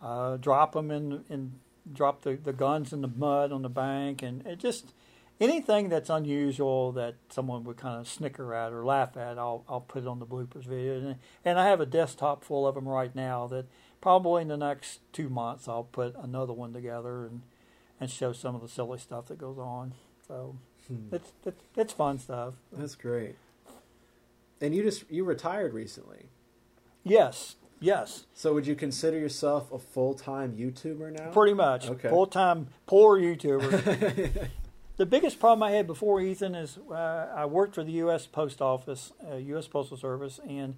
[0.01, 1.53] uh, drop them in in
[1.93, 4.95] drop the, the guns in the mud on the bank, and it just
[5.43, 9.81] anything that's unusual that someone would kind of snicker at or laugh at, I'll I'll
[9.81, 12.89] put it on the bloopers video, and, and I have a desktop full of them
[12.89, 13.67] right now that
[14.01, 17.43] probably in the next two months I'll put another one together and
[18.01, 19.93] and show some of the silly stuff that goes on.
[20.27, 20.57] So
[20.89, 21.15] Hmm.
[21.15, 22.55] it's it's, it's fun stuff.
[22.73, 23.37] That's great.
[24.61, 26.27] And you just you retired recently.
[27.05, 31.31] Yes, yes, So would you consider yourself a full time YouTuber now?
[31.31, 32.09] pretty much Okay.
[32.09, 34.49] full time poor YouTuber.
[34.97, 36.95] the biggest problem I had before Ethan is uh,
[37.35, 38.27] I worked for the U.S.
[38.27, 39.67] Post Office, uh, U.S.
[39.67, 40.77] Postal Service, and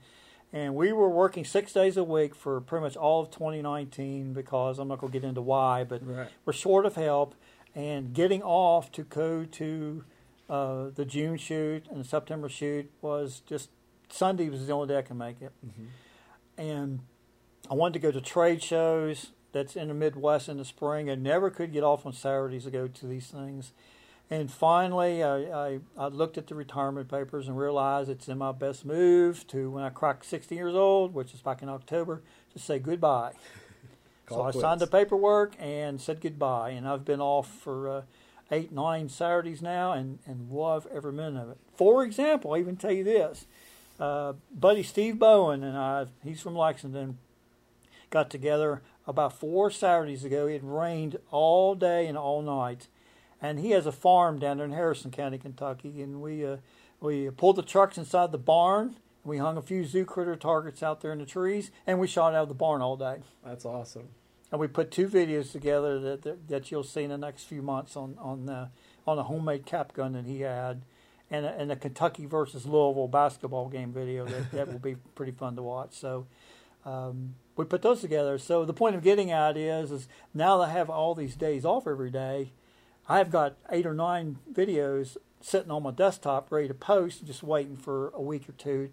[0.53, 4.79] and we were working six days a week for pretty much all of 2019 because
[4.79, 6.29] I'm not going to get into why, but Right.
[6.45, 7.35] we're short of help,
[7.75, 10.05] and getting off to go to
[10.49, 13.71] uh, the June shoot and the September shoot was just
[14.11, 15.87] Sunday was the only day I could make it, Mhm.
[16.57, 17.01] and
[17.69, 21.11] I wanted to go to trade shows that's in the Midwest in the spring.
[21.11, 23.73] I never could get off on Saturdays to go to these things.
[24.35, 28.51] And finally, I, I, I looked at the retirement papers and realized it's in my
[28.51, 32.21] best move to when I crack 60 years old, which is back in October,
[32.53, 33.33] to say goodbye.
[34.29, 36.71] so I signed the paperwork and said goodbye.
[36.71, 38.03] And I've been off for uh,
[38.51, 41.59] eight, nine Saturdays now and, and love every minute of it.
[41.77, 43.47] For example, I even tell you this
[44.01, 47.19] uh, buddy Steve Bowen and I, he's from Lexington,
[48.11, 50.49] got together about four Saturdays ago.
[50.49, 52.89] It rained all day and all night,
[53.45, 56.01] and he has a farm down there in Harrison County, Kentucky.
[56.01, 56.57] And we uh,
[56.99, 60.83] we pulled the trucks inside the barn, and We hung a few zoo critter targets
[60.83, 63.19] out there in the trees, and we shot out of the barn all day.
[63.45, 64.09] That's awesome.
[64.51, 67.61] And we put two videos together that that, that you'll see in the next few
[67.61, 68.71] months on on the
[69.07, 70.81] on a homemade cap gun that he had,
[71.31, 75.33] and a, and a Kentucky versus Louisville basketball game video that that will be pretty
[75.33, 75.93] fun to watch.
[75.93, 76.27] So.
[76.87, 78.37] Um, we put those together.
[78.37, 81.65] So the point of getting at is, is now that I have all these days
[81.65, 82.51] off every day,
[83.09, 87.77] I've got eight or nine videos sitting on my desktop ready to post, just waiting
[87.77, 88.91] for a week or two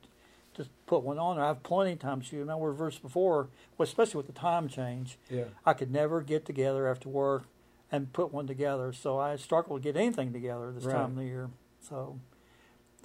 [0.56, 1.40] to put one on.
[1.40, 2.32] I have plenty of time to shoot.
[2.38, 2.50] shooting.
[2.50, 3.48] I reversed before,
[3.78, 5.18] well, especially with the time change.
[5.30, 5.46] Yeah.
[5.66, 7.44] I could never get together after work
[7.90, 8.92] and put one together.
[8.92, 10.94] So I struggle to get anything together this Right.
[10.96, 11.50] time of the year.
[11.80, 12.20] So,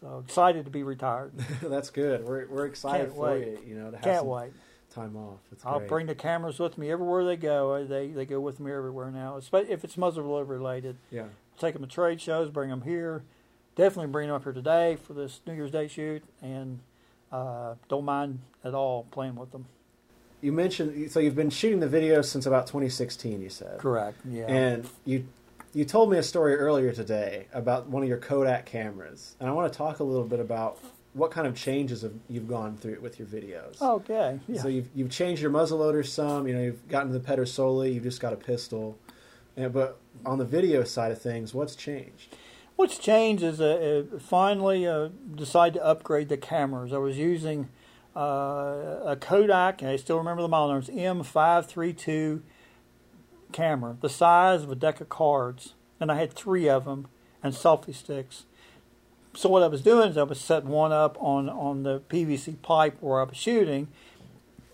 [0.01, 1.33] so excited to be retired.
[1.63, 2.25] That's good.
[2.25, 3.47] We're we're excited Can't for wait.
[3.47, 3.59] you.
[3.69, 4.51] You know, to have Can't some wait.
[4.97, 5.39] Time off.
[5.53, 5.89] It's I'll great.
[5.89, 7.85] bring the cameras with me everywhere they go.
[7.85, 9.37] They they go with me everywhere now.
[9.37, 11.27] If it's muzzleloader related, Yeah.
[11.59, 13.23] take them to trade shows, bring them here.
[13.77, 16.81] Definitely bring them up here today for this New Year's Day shoot, and
[17.31, 19.67] uh, don't mind at all playing with them.
[20.41, 23.43] You mentioned so you've been shooting the videos since about 2016.
[23.43, 23.79] You said.
[23.79, 24.19] Correct.
[24.29, 24.47] Yeah.
[24.47, 25.27] And you
[25.75, 29.53] you told me a story earlier today about one of your Kodak cameras, and I
[29.53, 30.79] want to talk a little bit about
[31.17, 33.81] what kind of changes have, you've gone through with your videos.
[33.81, 34.39] okay.
[34.47, 34.61] Yeah.
[34.61, 36.47] So you've you've changed your muzzleloader some.
[36.47, 37.95] You know, you've gotten the Pedersoli.
[37.95, 38.99] You've just got a pistol.
[39.57, 42.37] And, but on the video side of things, what's changed?
[42.77, 46.93] What's changed is uh, uh, finally uh, decided to upgrade the cameras.
[46.93, 47.71] I was using
[48.15, 52.43] uh, a Kodak, and I still remember the model numbers M532
[53.53, 57.09] camera, the size of a deck of cards, and I had three of them
[57.43, 58.45] and selfie sticks.
[59.37, 62.63] So what I was doing is I was setting one up on on the PVC
[62.63, 63.89] pipe where I was shooting,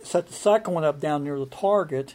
[0.05, 2.15] set the second one up down near the target,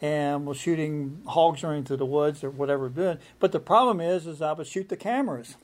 [0.00, 3.18] and was shooting hogs running through the woods or whatever we're doing.
[3.40, 5.56] But the problem is, is I would shoot the cameras.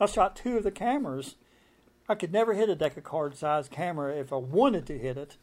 [0.00, 1.34] I shot two of the cameras.
[2.08, 5.16] I could never hit a deck of card size camera if I wanted to hit
[5.16, 5.36] it.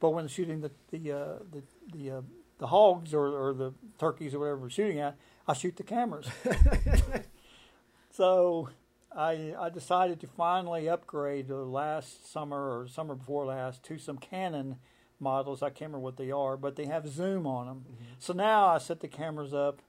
[0.00, 1.62] But when shooting the the uh, the
[1.94, 2.20] the, uh,
[2.58, 5.16] the hogs or, or the turkeys or whatever we're shooting at,
[5.46, 6.26] I shoot the cameras.
[8.10, 8.68] so
[9.18, 14.16] I I decided to finally upgrade uh, last summer or summer before last to some
[14.16, 14.76] Canon
[15.18, 15.62] models.
[15.62, 17.84] I can't remember what they are, but they have zoom on them.
[18.20, 19.82] So now I set the cameras up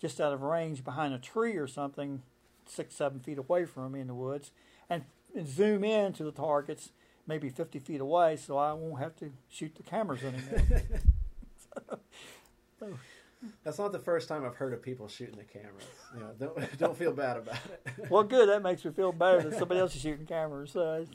[0.00, 2.22] just out of range behind a tree or something,
[2.66, 4.50] six seven feet away from me in the woods,
[4.88, 5.04] and,
[5.36, 6.90] and zoom in to the targets
[7.26, 10.82] maybe 50 feet away, so I won't have to shoot the cameras anymore.
[13.64, 15.84] That's not the first time I've heard of people shooting the cameras.
[16.14, 18.10] You know, don't don't feel bad about it.
[18.10, 18.48] well, good.
[18.48, 20.72] That makes me feel better that somebody else is shooting cameras.
[20.72, 21.06] So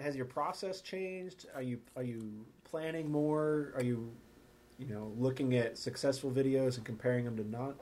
[0.00, 1.46] Has your process changed?
[1.54, 3.72] Are you are you planning more?
[3.76, 4.10] Are you
[4.78, 7.76] you know looking at successful videos and comparing them to not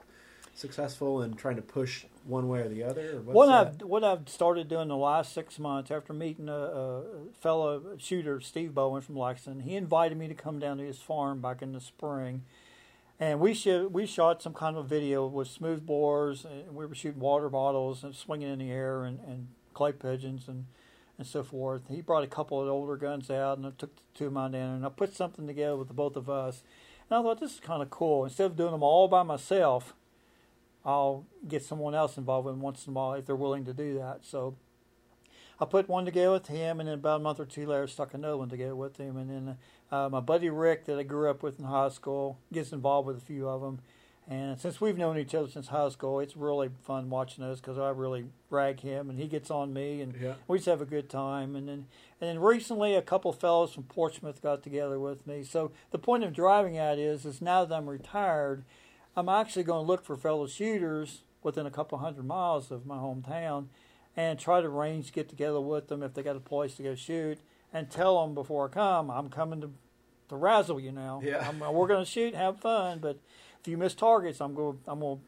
[0.55, 3.17] successful and trying to push one way or the other?
[3.17, 3.67] Or what that?
[3.67, 7.03] I've what I've started doing the last six months after meeting a, a
[7.41, 11.41] fellow shooter, Steve Bowen from Lexington, he invited me to come down to his farm
[11.41, 12.43] back in the spring,
[13.21, 16.95] and we shot we shot some kind of video with smooth bores, and we were
[16.95, 20.65] shooting water bottles and swinging in the air and, and clay pigeons and
[21.19, 21.83] and so forth.
[21.91, 24.53] He brought a couple of older guns out, and I took the two of mine
[24.53, 26.63] down, and I put something together with the both of us.
[27.11, 28.25] And I thought this is kind of cool.
[28.25, 29.95] Instead of doing them all by myself,
[30.83, 33.99] I'll get someone else involved in once in a while if they're willing to do
[33.99, 34.21] that.
[34.23, 34.57] So
[35.61, 38.15] I put one together with him, and then about a month or two later, stuck
[38.15, 39.17] another one together with him.
[39.19, 39.57] And then
[39.93, 43.19] uh, my buddy Rick, that I grew up with in high school, gets involved with
[43.19, 43.81] a few of them.
[44.29, 47.79] And since we've known each other since high school, it's really fun watching those because
[47.79, 50.35] I really rag him, and he gets on me, and Yeah.
[50.47, 51.57] we just have a good time.
[51.57, 51.87] And then,
[52.21, 55.43] and then recently, a couple of fellows from Portsmouth got together with me.
[55.43, 58.65] So the point of driving at is, is now that I'm retired,
[59.17, 62.97] I'm actually going to look for fellow shooters within a couple hundred miles of my
[62.97, 63.67] hometown,
[64.17, 66.95] and try to arrange get together with them if they got a place to go
[66.95, 67.39] shoot,
[67.73, 69.71] and tell them before I come, I'm coming to
[70.29, 71.21] to razzle you now.
[71.25, 71.45] Yeah.
[71.49, 73.19] I'm, we're going to shoot, have fun, but
[73.61, 75.23] if you miss targets, I'm going, I'm going, to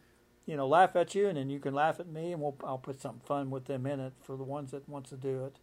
[0.47, 2.79] you know, laugh at you, and then you can laugh at me, and we'll, I'll
[2.79, 5.57] put something fun with them in it for the ones that wants to do it.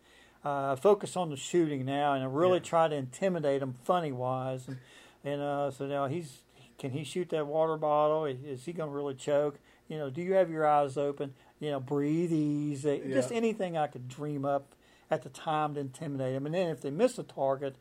[0.43, 2.63] Uh, focus on the shooting now, and I really Yeah.
[2.65, 4.77] try to intimidate them funny wise, and
[5.23, 6.39] and uh, so now he's
[6.77, 8.25] can he shoot that water bottle?
[8.25, 9.59] Is, is he going to really choke?
[9.89, 11.33] You know, do you have your eyes open?
[11.59, 13.01] You know, breathe easy.
[13.11, 14.75] Just anything I could dream up
[15.11, 17.75] at the time to intimidate them, and then if they miss a target.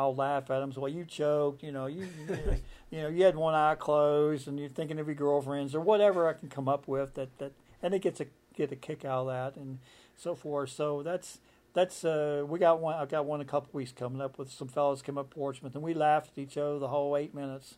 [0.00, 0.72] I'll laugh at them.
[0.72, 1.64] So, well, you choked.
[1.64, 2.06] You know, you,
[2.90, 6.28] you know, you had one eye closed, and you're thinking of your girlfriends or whatever
[6.28, 7.50] I can come up with that that,
[7.82, 9.78] and it gets a get a kick out of that and
[10.16, 10.70] so forth.
[10.70, 11.38] So that's
[11.74, 12.94] that's uh, we got one.
[12.94, 15.82] I've got one a couple weeks coming up with some fellows came up Portsmouth, and
[15.82, 17.76] we laughed at each other the whole eight minutes,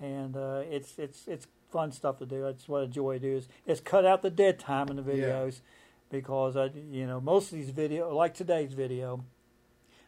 [0.00, 2.42] and uh, it's it's it's fun stuff to do.
[2.42, 5.24] That's what I enjoy do is is cut out the dead time in the Yeah.
[5.24, 5.60] videos.
[6.10, 9.24] because I, you know, most of these video, like today's video,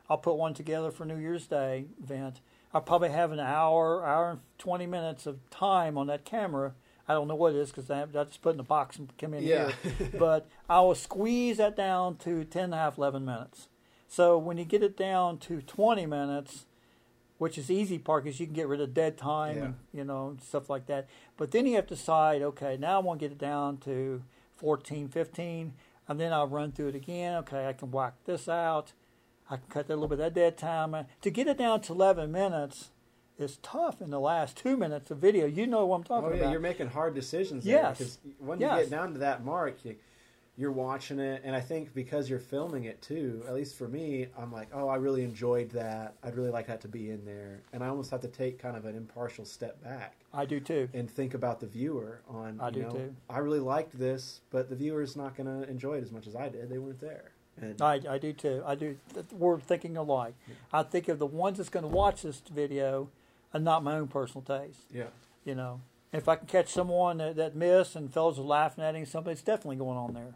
[0.09, 2.41] I'll put one together for New Year's Day event.
[2.73, 6.73] I'll probably have an hour, hour and twenty minutes of time on that camera.
[7.07, 9.13] I don't know what it is because I, I just put in a box and
[9.19, 9.73] come in Yeah.
[9.83, 10.09] here.
[10.19, 13.69] but I will squeeze that down to 10 and a half, 11 minutes.
[14.09, 16.67] So when you get it down to 20 minutes,
[17.41, 19.65] which is the easy part because you can get rid of dead time Yeah.
[19.65, 21.09] and you know stuff like that.
[21.39, 24.23] But then you have to decide, okay, now I want to get it down to
[24.57, 25.73] 14, 15,
[26.07, 27.37] and then I'll run through it again.
[27.39, 28.93] Okay, I can whack this out.
[29.49, 30.95] I can cut a little bit of that dead time.
[31.23, 32.91] To get it down to 11 minutes
[33.39, 35.47] is tough in the last two minutes of video.
[35.47, 36.51] You know what I'm talking Oh yeah, about.
[36.51, 37.65] you're making hard decisions.
[37.65, 37.99] There, Yes.
[37.99, 39.97] because when you get down to that mark, you,
[40.61, 43.43] you're watching it, and I think because you're filming it too.
[43.49, 46.17] At least for me, I'm like, oh, I really enjoyed that.
[46.23, 48.77] I'd really like that to be in there, and I almost have to take kind
[48.77, 50.91] of an impartial step back I do too.
[50.93, 52.21] and think about the viewer.
[52.29, 53.15] On I you do know, too.
[53.31, 56.37] I really liked this, but the viewer's not going to enjoy it as much as
[56.37, 56.69] I did.
[56.69, 57.33] They weren't there.
[57.59, 58.63] And I, I do too.
[58.67, 58.97] I do.
[59.33, 60.35] We're thinking alike.
[60.75, 63.09] I think of the ones that's going to watch this video
[63.55, 64.83] and not my own personal taste.
[64.95, 65.05] yeah,
[65.45, 65.81] You know,
[66.13, 69.43] if I can catch someone that, that missed and fellows are laughing at him, something's
[69.43, 70.35] definitely going on there.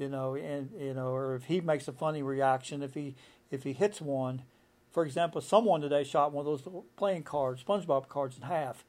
[0.00, 3.14] You know, and you know, or if he makes a funny reaction, if he
[3.50, 4.42] if he hits one,
[4.90, 8.84] for example, someone today shot one of those playing cards, SpongeBob cards, in half,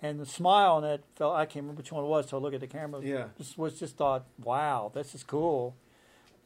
[0.00, 1.34] and the smile on that fell.
[1.34, 2.28] I can't remember which one it was.
[2.28, 3.00] So I look at the camera.
[3.02, 3.24] Yeah.
[3.36, 5.74] just was just thought, wow, this is cool.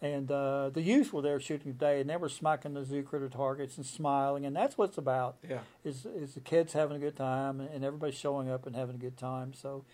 [0.00, 3.28] And uh, the youth were there shooting today, and they were smacking the zoo critter
[3.28, 5.60] targets and smiling, and that's what it's about yeah.
[5.84, 8.98] is is the kids having a good time and everybody showing up and having a
[8.98, 9.52] good time.
[9.52, 9.84] So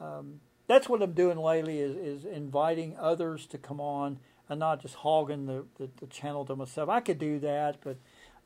[0.00, 4.80] um, that's what I'm doing lately is is inviting others to come on and not
[4.80, 6.88] just hogging the, the, the channel to myself.
[6.88, 7.96] I could do that, but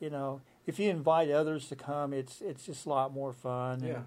[0.01, 3.83] you know, if you invite others to come, it's it's just a lot more fun.
[3.83, 4.03] Yeah.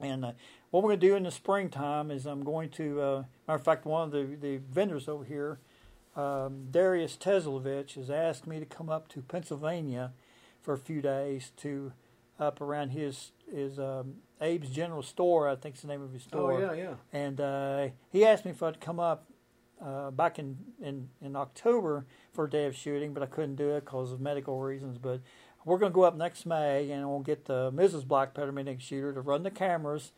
[0.00, 0.32] And, and uh,
[0.70, 3.64] what we're going to do in the springtime is I'm going to, uh, matter of
[3.64, 5.58] fact, one of the, the vendors over here,
[6.14, 10.12] um, Darius Teslovich, has asked me to come up to Pennsylvania
[10.62, 11.92] for a few days to
[12.38, 16.22] up around his his um, Abe's General Store, I think is the name of his
[16.22, 16.52] store.
[16.52, 16.94] Oh yeah, yeah.
[17.12, 19.26] And uh, he asked me if I'd come up
[19.84, 23.70] uh, back in, in, in October for a day of shooting, but I couldn't do
[23.70, 24.98] it because of medical reasons.
[24.98, 25.20] But
[25.64, 28.06] we're going to go up next May, and we'll get the Mrs.
[28.06, 30.12] Black Powder Maniac shooter to run the cameras,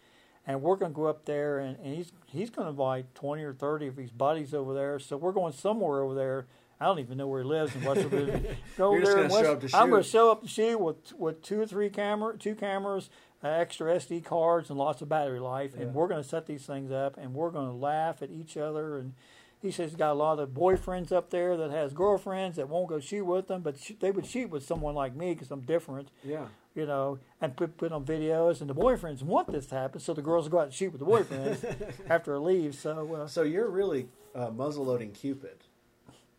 [0.46, 3.42] and we're going to go up there, and, and he's he's going to invite twenty
[3.42, 4.98] or thirty of his buddies over there.
[4.98, 6.46] So we're going somewhere over there.
[6.80, 8.56] I don't even know where he lives in West Virginia.
[8.78, 11.12] Go You're there gonna show West- up I'm going to show up to shoot with
[11.18, 13.10] with two or three camera, two cameras,
[13.44, 15.72] uh, extra SD cards, and lots of battery life.
[15.76, 15.82] Yeah.
[15.82, 18.56] And we're going to set these things up, and we're going to laugh at each
[18.56, 18.96] other.
[18.96, 19.12] And
[19.60, 22.88] he says he's got a lot of boyfriends up there that has girlfriends that won't
[22.88, 25.60] go shoot with them, but sh- they would shoot with someone like me because I'm
[25.60, 26.46] different, Yeah.
[26.74, 28.62] you know, and put put on videos.
[28.62, 31.00] And the boyfriends want this to happen, so the girls go out and shoot with
[31.00, 32.74] the boyfriends after I leave.
[32.74, 35.58] So uh, So you're really uh, muzzle loading Cupid.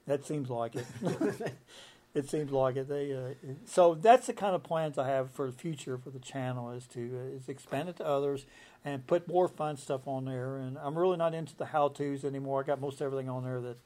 [0.08, 0.86] That seems like it.
[2.14, 2.90] it seems like it.
[2.90, 6.20] They uh, so that's the kind of plans I have for the future for the
[6.20, 8.46] channel is to uh, is expand it to others
[8.84, 10.58] and put more fun stuff on there.
[10.58, 12.62] And I'm really not into the how tos anymore.
[12.62, 13.78] I got most everything on there that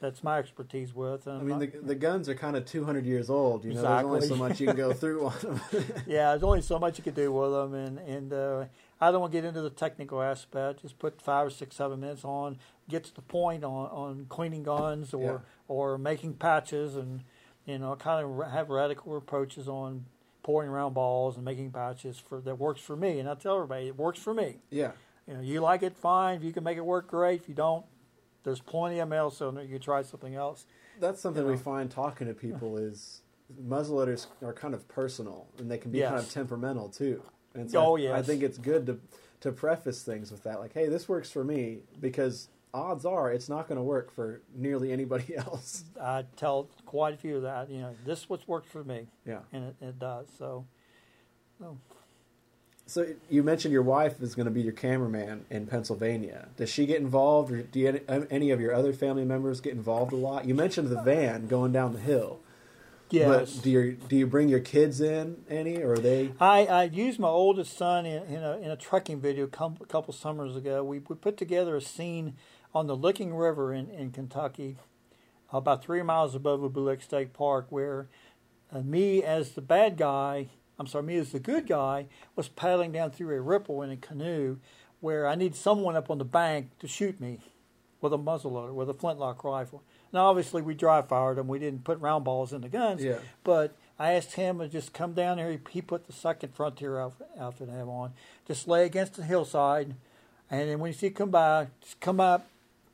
[0.00, 1.26] that's my expertise with.
[1.26, 3.64] And I mean, the, the guns are kind of 200 years old.
[3.64, 5.60] You know, there's only so much you can go through on them.
[6.06, 8.64] yeah, there's only so much you can do with them, and and uh,
[9.00, 10.82] I don't want to get into the technical aspect.
[10.82, 12.58] Just put five or six, seven minutes on,
[12.88, 15.38] get to the point on, on cleaning guns or Yeah.
[15.68, 17.22] or making patches, and
[17.64, 20.06] you know, kind of have radical approaches on
[20.42, 23.18] pouring around balls and making patches for that works for me.
[23.18, 24.58] And I tell everybody it works for me.
[24.70, 24.92] yeah.
[25.26, 26.36] You know, you like it, fine.
[26.36, 27.40] If you can make it work, great.
[27.40, 27.84] If you don't,
[28.44, 29.60] there's plenty of mail cylinder.
[29.64, 30.66] You can try something else.
[31.00, 33.22] That's something You we find talking to people is
[33.60, 37.22] muzzleloaders are kind of personal and they can be kind of temperamental too.
[37.54, 39.00] And Oh, I, I think it's good to
[39.40, 43.48] to preface things with that, like, hey, this works for me because odds are it's
[43.48, 45.84] not going to work for nearly anybody else.
[46.00, 47.70] I tell quite a few of that.
[47.70, 49.06] You know, this is what's worked for me.
[49.26, 49.40] Yeah.
[49.52, 50.26] and it, it does.
[50.38, 50.66] So,
[51.58, 51.78] so
[52.86, 56.48] So you mentioned your wife is going to be your cameraman in Pennsylvania.
[56.56, 58.00] Does she get involved, or do you,
[58.30, 60.44] any of your other family members get involved a lot?
[60.46, 62.38] You mentioned the van going down the hill.
[63.10, 66.32] yes, But do you do you bring your kids in any, or are they?
[66.40, 70.12] I, I used my oldest son in, in a in a trekking video a couple
[70.12, 70.84] summers ago.
[70.84, 72.34] We we put together a scene
[72.74, 74.76] on the Licking River in in Kentucky,
[75.52, 78.08] about three miles above Lake State Park, where
[78.72, 80.48] uh, me as the bad guy,
[80.78, 83.96] I'm sorry, me as the good guy, was paddling down through a ripple in a
[83.96, 84.58] canoe,
[85.00, 87.38] where I need someone up on the bank to shoot me
[88.00, 89.82] with a muzzleloader, with a flintlock rifle.
[90.12, 91.48] Now, obviously, we dry fired them.
[91.48, 93.02] We didn't put round balls in the guns.
[93.02, 93.18] Yeah.
[93.42, 95.60] But I asked him to just come down here.
[95.70, 98.12] He, put the second frontier outfit, outfit I have on.
[98.46, 99.94] Just lay against the hillside,
[100.50, 102.46] and then when you see it come by, just come up,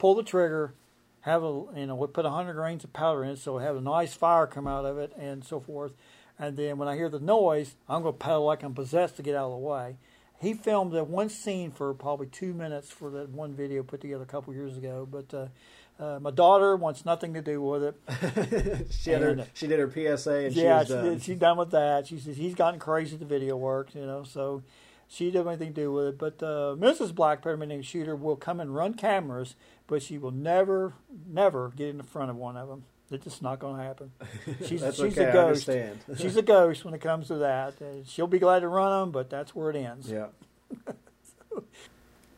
[0.03, 0.75] pull the trigger,
[1.21, 3.81] have a you know we put 100 grains of powder in it, so have a
[3.81, 5.93] nice fire come out of it and so forth.
[6.41, 9.23] And then when I hear the noise, I'm going to pedal like I'm possessed to
[9.23, 9.99] get out of the way.
[10.41, 14.25] He filmed that one scene for probably two minutes for that one video put together
[14.25, 15.07] a couple years ago.
[15.09, 18.89] But uh, uh, my daughter wants nothing to do with it.
[18.91, 21.05] she had her, she did her PSA and she yeah, was she done.
[21.05, 22.09] did, she's done with that.
[22.09, 24.65] She says he's gotten crazy at the video work, you know, so
[25.13, 26.19] she didn't have anything to do with it.
[26.19, 27.15] But uh, Mrs.
[27.15, 29.55] Black Powder Maniac shooter, will come and run cameras,
[29.87, 30.95] but she will never,
[31.29, 32.85] never get in the front of one of them.
[33.11, 34.11] It's just not going to happen.
[34.67, 35.25] She's, That's she's okay.
[35.25, 35.69] a I ghost.
[35.69, 35.99] understand.
[36.19, 37.75] she's a ghost when it comes to that.
[37.83, 40.11] Uh, she'll be glad to run them, but that's where it ends.
[40.11, 40.29] Yeah.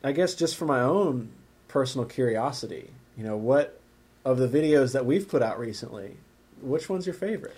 [0.03, 1.31] I guess just for my own
[1.68, 3.81] personal curiosity, you know, what
[4.25, 6.16] of the videos that we've put out recently,
[6.61, 7.57] which one's your favorite?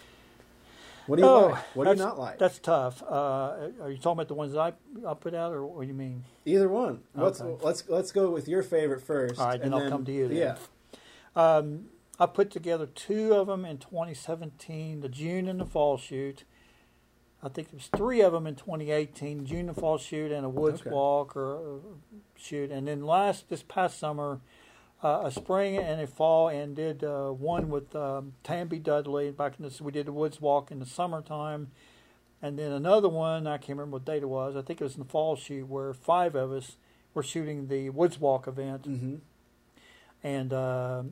[1.06, 1.76] What do you Oh, like?
[1.76, 2.38] What do you not like?
[2.38, 3.02] That's tough.
[3.02, 4.72] Uh, are you talking about the ones that I,
[5.08, 6.24] I put out, or what do you mean?
[6.44, 7.02] Either one.
[7.14, 7.64] Let's Okay.
[7.64, 9.40] let's let's go with your favorite first.
[9.40, 10.36] All right, then and I'll come to you then.
[10.36, 10.56] Yeah.
[11.34, 11.86] Um,
[12.18, 16.44] I put together two of them in 2017, the June and the fall shoot.
[17.42, 20.48] I think there was three of them in 2018, June and fall shoot, and a
[20.48, 20.90] woods Okay.
[20.90, 21.78] walk or uh,
[22.36, 22.70] shoot.
[22.70, 24.40] And then last this past summer,
[25.02, 29.30] uh, a spring and a fall, and did uh, one with um, Tamby Dudley.
[29.30, 31.70] Back in this, we did the woods walk in the summertime,
[32.42, 33.46] and then another one.
[33.46, 34.56] I can't remember what date it was.
[34.56, 36.76] I think it was in the fall shoot where five of us
[37.14, 39.14] were shooting the woods walk event Mm-hmm.
[40.22, 41.02] and uh,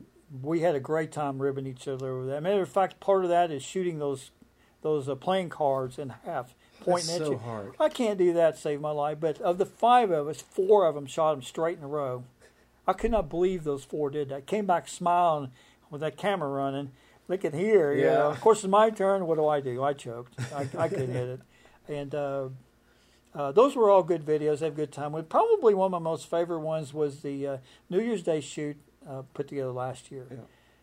[0.41, 2.43] we had a great time ribbing each other over that.
[2.43, 4.31] Matter of fact, part of that is shooting those
[4.81, 7.37] those uh, playing cards in half, pointing That's at so you.
[7.39, 7.73] hard.
[7.79, 9.19] I can't do that save my life.
[9.19, 12.23] But of the five of us, four of them shot them straight in a row.
[12.87, 14.45] I could not believe those four did that.
[14.45, 15.51] Came back smiling
[15.89, 16.91] with that camera running.
[17.27, 18.13] Look at here, you Yeah.
[18.13, 18.29] know.
[18.29, 19.25] Of course, it's my turn.
[19.27, 19.83] What do I do?
[19.83, 20.35] I choked.
[20.53, 21.39] I, I couldn't hit it,
[21.87, 22.13] and.
[22.15, 22.49] Uh,
[23.33, 24.61] uh, those were all good videos.
[24.61, 25.11] I had a good time.
[25.11, 25.27] with.
[25.27, 27.57] Probably one of my most favorite ones was the uh,
[27.89, 30.25] New Year's Day shoot uh, put together last year.
[30.31, 30.37] Yeah.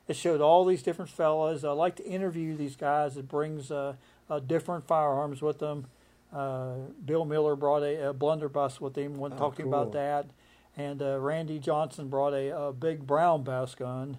[0.06, 1.64] It showed all these different fellas.
[1.64, 3.16] I like to interview these guys.
[3.16, 3.94] It brings uh,
[4.28, 5.86] uh, different firearms with them.
[6.30, 9.16] Uh, Bill Miller brought a, a blunderbuss with him.
[9.16, 9.72] When Oh, talking cool.
[9.74, 10.26] about that,
[10.76, 14.18] and uh, Randy Johnson brought a, a big Brown Bess gun,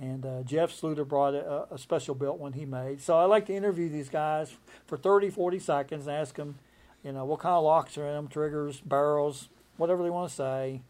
[0.00, 3.00] and uh, Jeff Sluter brought a, a special built one he made.
[3.00, 4.54] So I like to interview these guys
[4.86, 6.56] for 30, 40 seconds, and ask them,
[7.04, 10.34] you know, what kind of locks are in them, triggers, barrels, whatever they want to
[10.34, 10.82] say,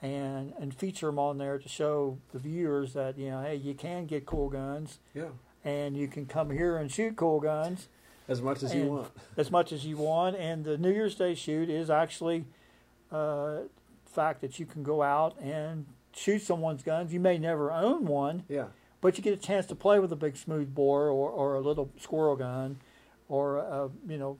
[0.00, 3.74] and and feature them on there to show the viewers that you know, hey, you
[3.74, 5.28] can get cool guns, Yeah.
[5.64, 7.88] and you can come here and shoot cool guns
[8.28, 9.10] As much as you want.
[9.36, 10.36] as much as you want.
[10.36, 12.44] And the New Year's Day shoot is actually
[13.10, 13.62] uh,
[14.18, 17.12] fact that you can go out and shoot someone's guns.
[17.12, 18.66] You may never own one, Yeah.
[19.00, 21.60] but you get a chance to play with a big smooth bore or, or a
[21.60, 22.78] little squirrel gun
[23.28, 24.36] or a, you know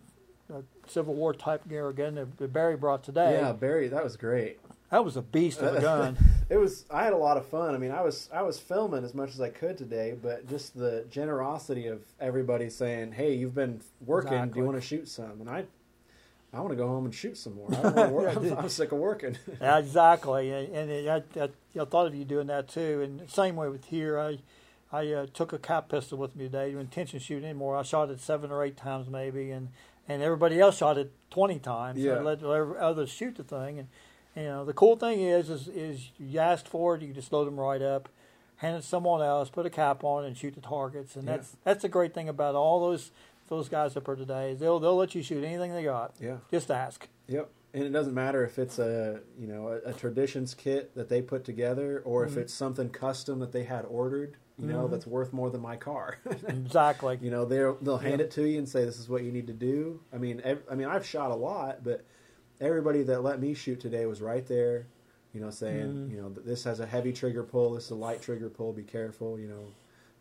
[0.53, 3.35] a Civil War type gear gun that that Barry brought today.
[3.41, 4.59] Yeah, Barry, that was great.
[4.91, 6.17] That was a beast of a gun.
[6.51, 6.87] It was.
[6.91, 7.75] I had a lot of fun.
[7.75, 10.75] I mean, I was I was filming as much as I could today, but just
[10.75, 14.49] the generosity of everybody saying, "Hey, you've been working.
[14.49, 15.67] Do you want to shoot some?" And I,
[16.53, 17.69] I want to go home and shoot some more.
[17.73, 18.37] I don't want to work.
[18.37, 19.37] I'm, I'm sick of working.
[19.61, 21.49] Exactly, and, and I, I,
[21.81, 23.03] I thought of you doing that too.
[23.03, 24.39] And same way with here, I
[24.91, 26.67] I uh, took a cap pistol with me today.
[26.69, 27.77] Didn't intention shooting anymore.
[27.77, 29.69] I shot it seven or eight times maybe, and
[30.09, 31.99] and everybody else shot it twenty times.
[32.01, 32.15] Yeah.
[32.15, 33.89] So I let let others shoot the thing, and
[34.35, 37.47] you know the cool thing is is is you asked for it, you just load
[37.47, 38.09] them right up,
[38.57, 41.15] hand it to someone else, put a cap on, it, and shoot the targets.
[41.17, 41.37] And Yeah.
[41.37, 43.11] that's that's the great thing about all those
[43.49, 46.15] those guys up here today they'll they'll let you shoot anything they got.
[46.21, 46.37] yeah.
[46.51, 47.09] Just ask.
[47.27, 47.51] Yep.
[47.75, 51.21] And it doesn't matter if it's a you know a, a traditions kit that they
[51.23, 52.29] put together, or Mhm.
[52.31, 54.37] if it's something custom that they had ordered.
[54.61, 54.91] You know, Mhm.
[54.91, 56.19] that's worth more than my car.
[56.49, 57.19] Exactly.
[57.23, 58.25] You know, they'll they'll hand Yeah.
[58.27, 60.01] it to you and say this is what you need to do.
[60.13, 62.05] I mean, ev- I mean, I've shot a lot, but
[62.61, 64.87] everybody that let me shoot today was right there.
[65.33, 66.11] You know, saying Mhm.
[66.11, 68.73] you know this has a heavy trigger pull, this is a light trigger pull.
[68.73, 69.39] Be careful.
[69.39, 69.65] You know,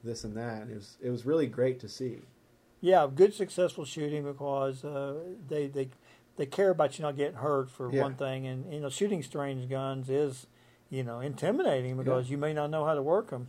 [0.03, 0.63] this and that.
[0.63, 2.21] And it was it was really great to see.
[2.81, 5.15] Yeah, good successful shooting because uh,
[5.47, 5.89] they they
[6.35, 8.01] they care about you not getting hurt for Yeah.
[8.01, 10.47] one thing, and you know shooting strange guns is
[10.89, 13.47] you know intimidating because you may not know how to work them.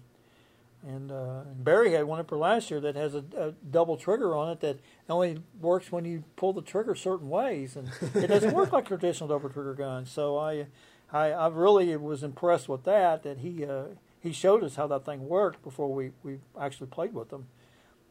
[0.87, 4.35] And uh, Barry had one up there last year that has a, a double trigger
[4.37, 4.79] on it that
[5.11, 9.29] only works when you pull the trigger certain ways, and it doesn't work like traditional
[9.29, 10.11] double trigger guns.
[10.11, 10.67] So I,
[11.13, 13.25] I, I really was impressed with that.
[13.25, 13.85] That he uh,
[14.21, 17.49] he showed us how that thing worked before we, we actually played with them.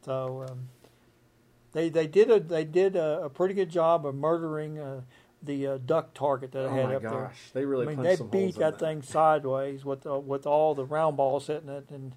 [0.03, 0.67] So um,
[1.77, 5.01] they they did a they did a, a pretty good job of murdering uh,
[5.43, 6.89] the uh, duck target that I had up there.
[6.89, 7.61] oh had my up gosh, there.
[7.61, 10.85] they really I mean, they beat in that thing sideways with uh, with all the
[10.85, 12.13] round balls hitting it, and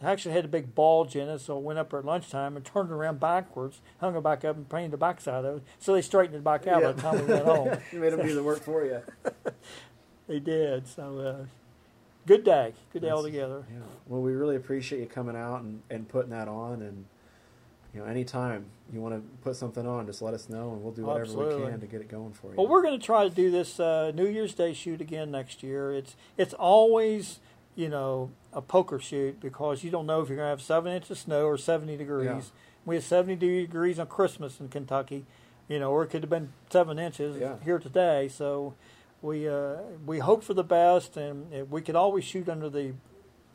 [0.00, 1.38] it actually had a big bulge in it.
[1.38, 4.44] So I went up there at lunchtime and turned it around backwards, hung it back
[4.44, 5.62] up, and painted the backside of it.
[5.78, 7.78] So they straightened it back out by the time we went home.
[7.92, 9.02] you made them do the work for you.
[10.28, 10.88] They did.
[10.88, 11.46] So, uh,
[12.26, 13.64] good day, good day That's- altogether.
[13.70, 13.78] Yeah.
[14.08, 16.82] Well, we really appreciate you coming out and, and putting that on.
[16.82, 17.04] And,
[17.96, 20.92] you know, anytime you want to put something on, just let us know and we'll
[20.92, 22.54] do whatever we can to get it going for you.
[22.56, 25.62] Well, we're going to try to do this uh, New Year's Day shoot again next
[25.62, 25.92] year.
[25.92, 27.40] It's it's always
[27.74, 30.92] you know a poker shoot because you don't know if you're going to have seven
[30.92, 32.26] inches of snow or seventy degrees.
[32.26, 32.40] Yeah.
[32.84, 35.24] We had seventy degrees on Christmas in Kentucky,
[35.66, 37.56] you know, or it could have been seven inches Yeah.
[37.64, 38.28] here today.
[38.28, 38.74] So
[39.22, 42.92] we uh, we hope for the best, and we could always shoot under the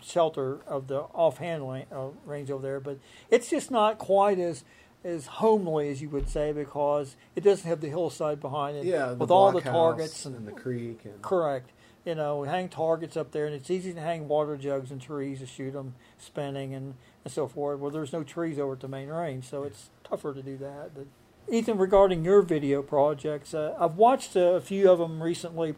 [0.03, 2.97] shelter of the offhand uh, range over there, but
[3.29, 4.63] it's just not quite as
[5.03, 9.13] as homely as you would say because it doesn't have the hillside behind it yeah,
[9.13, 10.99] with all the targets and, and, the creek.
[11.05, 11.71] And, correct.
[12.05, 14.99] You know, we hang targets up there, and it's easy to hang water jugs and
[14.99, 17.79] trees to shoot them spinning and, and so forth.
[17.79, 20.91] Well, there's no trees over at the main range, so it's tougher to do that.
[20.95, 21.05] But
[21.49, 25.75] Ethan, regarding your video projects, uh, I've watched a few of them recently.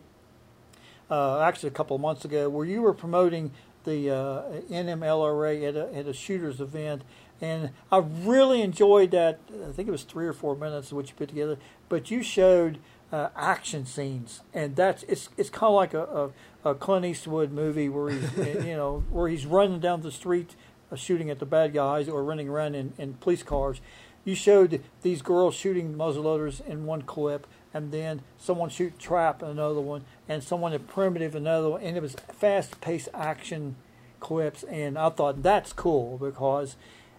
[1.10, 3.52] Uh, actually, a couple of months ago, where you were promoting
[3.84, 7.04] the uh, NMLRA at a, at a shooters event,
[7.42, 9.40] and I really enjoyed that.
[9.68, 11.58] I think it was three or four minutes of what you put together,
[11.90, 12.80] but you showed
[13.12, 16.32] uh, action scenes, and that's it's it's kind of like a,
[16.64, 20.56] a, a Clint Eastwood movie where he's you know where he's running down the street
[20.92, 23.82] uh, shooting at the bad guys or running around in, in police cars.
[24.26, 29.50] You showed these girls shooting muzzleloaders in one clip, and then someone shoot trap in
[29.50, 33.76] another one, and someone at primitive another one, and it was fast-paced action
[34.20, 36.76] clips, and I thought that's cool because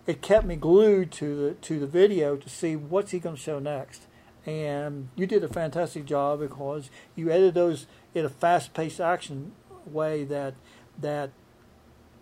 [0.06, 3.40] it kept me glued to the to the video to see what's he going to
[3.40, 4.06] show next.
[4.46, 9.52] And you did a fantastic job because you edited those in a fast-paced action
[9.86, 10.54] way that
[11.00, 11.30] that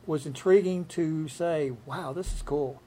[0.07, 2.81] was intriguing to say, "Wow, this is cool."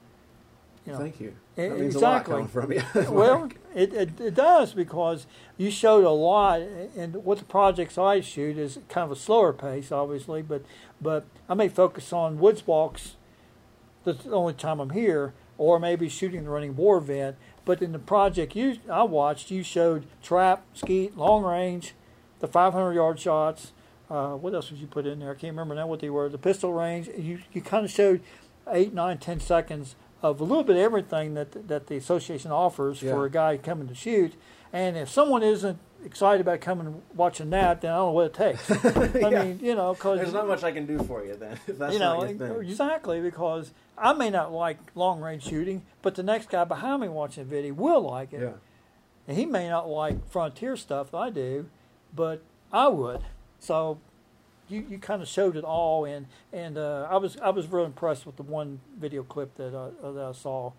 [0.86, 1.34] You know, Thank you.
[1.56, 2.00] That means exactly.
[2.00, 2.82] a lot coming from you.
[3.10, 5.26] well, it, it it does because
[5.56, 9.54] you showed a lot, and what the projects I shoot is kind of a slower
[9.54, 10.62] pace, obviously, but
[11.00, 13.16] but I may focus on woods walks.
[14.04, 17.36] That's the only time I'm here, or maybe shooting the running boar event.
[17.64, 21.94] But in the project you I watched, you showed trap, skeet, long range,
[22.40, 23.72] the 500 yard shots.
[24.08, 25.30] Uh, what else did you put in there?
[25.30, 26.28] I can't remember now what they were.
[26.28, 27.08] The pistol range.
[27.16, 28.20] You you kind of showed
[28.68, 33.02] eight, nine, ten seconds of a little bit of everything that that the association offers
[33.02, 33.12] Yeah.
[33.12, 34.34] for a guy coming to shoot.
[34.72, 38.26] And if someone isn't excited about coming and watching that, then I don't know what
[38.26, 38.70] it takes.
[39.24, 39.42] I Yeah.
[39.44, 41.58] mean, you know, because There's not much I can do for you then.
[41.66, 42.68] If that's you know not your thing.
[42.70, 47.08] exactly because I may not like long range shooting, but the next guy behind me
[47.08, 48.40] watching the video will like it.
[48.42, 48.52] Yeah.
[49.28, 51.66] And he may not like frontier stuff that I do,
[52.14, 52.42] but
[52.72, 53.22] I would.
[53.58, 53.98] So
[54.68, 57.84] you, you kind of showed it all, and and uh, I was I was real
[57.84, 60.72] impressed with the one video clip that I, that I saw.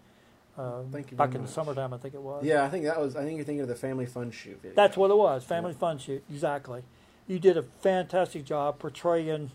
[0.58, 2.44] Uh, Thank you back in the summertime, I think it was.
[2.44, 3.16] Yeah, I think that was.
[3.16, 4.76] I think you're thinking of the family fun shoot video.
[4.76, 5.44] That's what it was.
[5.44, 5.78] Family Yeah.
[5.78, 6.24] fun shoot.
[6.32, 6.82] Exactly.
[7.28, 9.52] You did a fantastic job portraying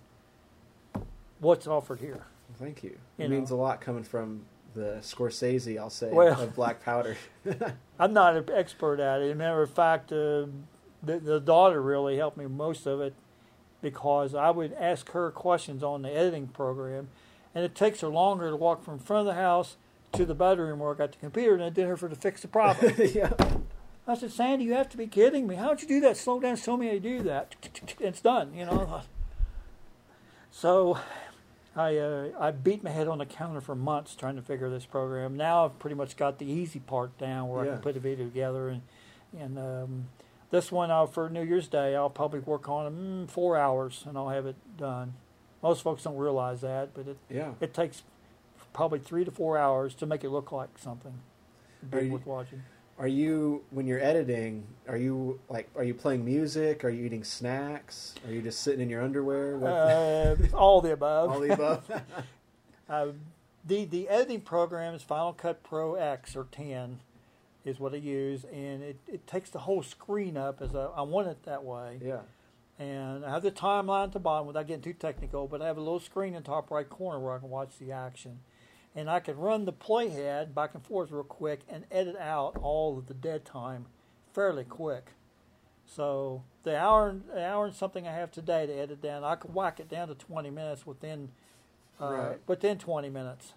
[1.41, 2.27] what's offered here.
[2.59, 2.99] Thank you.
[3.19, 4.43] You It means a lot coming from
[4.75, 7.17] the Scorsese, I'll say, Well- of black powder.
[7.99, 9.27] I'm not an expert at it.
[9.27, 10.47] As a matter of fact, uh,
[11.03, 13.15] the, the daughter really helped me most of it
[13.83, 17.09] because I would ask her questions on the editing program,
[17.55, 19.77] and it takes her longer to walk from front of the house
[20.13, 22.43] to the bedroom where I got the computer than it did her for to fix
[22.43, 22.95] the problem.
[23.15, 23.33] yeah.
[24.07, 25.57] I said, Sandy, you have to be kidding me.
[25.57, 26.17] How'd you do that?
[26.17, 27.55] Slow down, show me how you do that.
[28.01, 29.03] It's done, you know.
[30.51, 30.99] So
[31.75, 34.85] I uh, I beat my head on the counter for months trying to figure this
[34.85, 35.37] program.
[35.37, 38.27] Now I've pretty much got the easy part down where I can put a video
[38.27, 38.83] together and
[39.39, 40.07] and um,
[40.53, 42.93] this one I'll, for New Year's Day I'll probably work on
[43.27, 45.15] mm, four hours and I'll have it done.
[45.61, 47.55] Most folks don't realize that, but it Yeah.
[47.61, 48.05] it takes
[48.73, 51.15] probably three to four hours to make it look like something
[51.91, 52.63] big you- worth watching.
[52.99, 54.65] Are you when you're editing?
[54.87, 55.69] Are you like?
[55.75, 56.85] Are you playing music?
[56.85, 58.15] Are you eating snacks?
[58.27, 59.57] Are you just sitting in your underwear?
[59.67, 61.31] Uh, all the above.
[61.33, 61.91] all the above.
[62.89, 63.13] Uh,
[63.65, 67.01] the the editing program is Final Cut Pro X or 10
[67.65, 71.03] is what I use, and it, it takes the whole screen up as I, I
[71.03, 71.99] want it that way.
[72.03, 72.21] yeah.
[72.79, 75.77] And I have the timeline at the bottom without getting too technical, but I have
[75.77, 78.41] a little screen in the top right corner where I can watch the action.
[78.97, 82.99] And I can run the playhead back and forth real quick and edit out all
[82.99, 83.87] of the dead time
[84.35, 85.11] fairly quick.
[85.87, 89.53] So the hour, the hour and something I have today to edit down, I can
[89.53, 91.29] whack it down to 20 minutes within,
[92.01, 92.39] uh, Right.
[92.47, 93.53] within 20 minutes,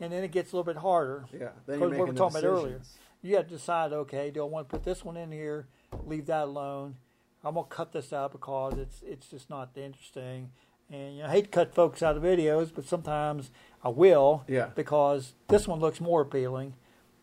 [0.00, 1.26] and then it gets a little bit harder.
[1.32, 1.50] Yeah.
[1.66, 2.80] Then Because you're we were talking the about earlier.
[3.22, 5.66] You have to decide, okay, do I want to put this one in here,
[6.06, 6.96] leave that alone?
[7.44, 10.50] I'm gonna cut this out because it's it's just not interesting.
[10.90, 13.50] And you know, I hate to cut folks out of videos, but sometimes
[13.84, 14.70] I will Yeah.
[14.74, 16.74] because this one looks more appealing,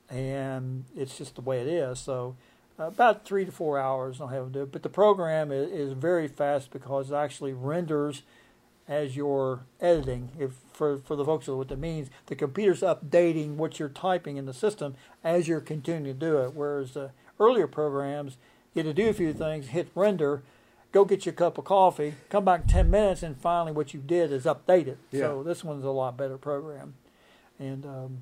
[0.09, 1.99] and it's just the way it is.
[1.99, 2.35] So
[2.77, 4.71] about three to four hours I'll have to do it.
[4.71, 8.23] But the program is, is very fast because it actually renders
[8.87, 10.29] as you're editing.
[10.39, 14.45] If for for the folks what that means, the computer's updating what you're typing in
[14.45, 16.53] the system as you're continuing to do it.
[16.53, 18.37] Whereas the earlier programs,
[18.73, 20.43] you had to do a few things, hit render,
[20.91, 23.99] go get your cup of coffee, come back in ten minutes, and finally what you
[24.01, 24.97] did is updated.
[25.11, 25.21] Yeah.
[25.21, 26.95] So this one's a lot better program,
[27.59, 28.17] and um,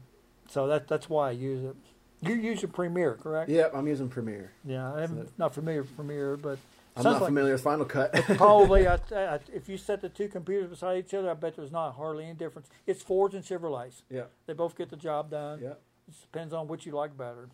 [0.49, 1.76] so that that's why I use it.
[2.22, 3.49] You're using Premiere, correct?
[3.49, 4.53] Yep, I'm using Premiere.
[4.64, 6.57] Yeah, I'm So- not familiar with Premiere, but
[6.95, 8.13] I'm sounds not like familiar with Final Cut.
[8.37, 11.71] probably I, I, if you set the two computers beside each other, I bet there's
[11.71, 12.69] not hardly any difference.
[12.85, 14.01] It's Fords and Chevrolets.
[14.09, 15.59] yeah, They both get the job done.
[15.61, 15.73] yeah.
[16.07, 17.49] It depends on what you like better.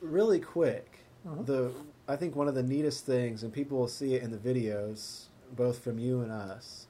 [0.00, 1.46] Really quick, Mhm.
[1.46, 1.70] the
[2.08, 5.26] I think one of the neatest things, and people will see it in the videos,
[5.54, 6.88] both from you and us.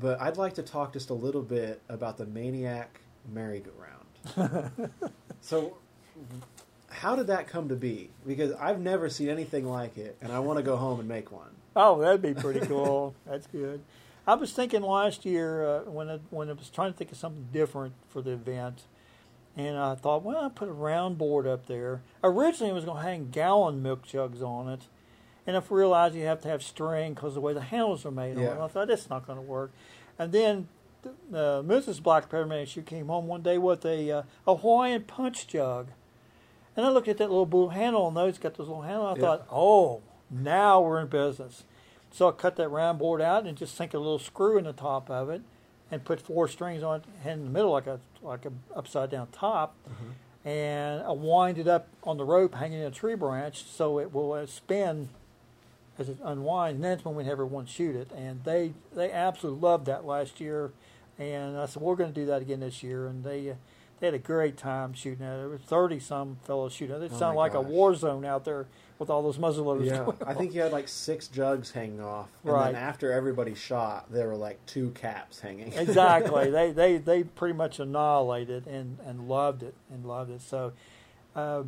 [0.00, 3.00] But I'd like to talk just a little bit about the Maniac
[3.32, 4.90] merry-go-round.
[5.42, 5.76] so,
[6.90, 8.10] how did that come to be?
[8.26, 11.32] Because I've never seen anything like it, and I want to go home and make
[11.32, 11.50] one.
[11.74, 13.14] Oh, that'd be pretty cool.
[13.26, 13.82] That's good.
[14.26, 17.18] I was thinking last year uh, when I, when I was trying to think of
[17.18, 18.82] something different for the event,
[19.56, 22.02] and I thought, well, I put a round board up there.
[22.22, 24.82] Originally, I was going to hang gallon milk jugs on it,
[25.46, 28.36] and I realized you have to have string because the way the handles are made.
[28.36, 28.60] on it.
[28.60, 29.70] I thought that's not going to work.
[30.18, 30.68] And then
[31.32, 32.02] uh, Mrs.
[32.02, 35.88] Black Powder Maniac, she came home one day with a uh, a Hawaiian punch jug,
[36.76, 38.38] and I looked at that little blue handle on those.
[38.38, 39.06] Got those little handle.
[39.06, 39.20] I Yeah.
[39.20, 41.64] thought, oh, now we're in business.
[42.10, 44.72] So I cut that round board out and just sink a little screw in the
[44.72, 45.42] top of it,
[45.90, 49.28] and put four strings on it in the middle like a like a upside down
[49.32, 49.74] top,
[50.44, 54.12] and I wind it up on the rope hanging in a tree branch so it
[54.12, 55.10] will uh, spin
[55.98, 56.76] as it unwinds.
[56.76, 60.40] And that's when we have everyone shoot it, and they they absolutely loved that last
[60.40, 60.72] year.
[61.18, 63.54] And I said we're going to do that again this year, and they.
[63.98, 65.36] They had a great time shooting it.
[65.38, 67.02] There were thirty some fellows shooting it.
[67.02, 68.66] It Oh sounded like a war zone out there
[68.98, 69.86] with all those muzzleloaders.
[69.86, 72.72] Yeah, going I think you had like six jugs hanging off, and Right.
[72.72, 75.72] then after everybody shot, there were like two caps hanging.
[75.76, 76.50] exactly.
[76.50, 80.42] They they they pretty much annihilated and and loved it and loved it.
[80.42, 80.72] So.
[81.34, 81.64] Uh,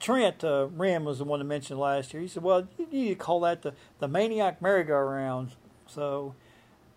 [0.00, 2.20] Trent uh, Rim was the one that mentioned last year.
[2.20, 5.52] He said, "Well, you need to call that the the Maniac Merry-Go-Round."
[5.86, 6.34] So,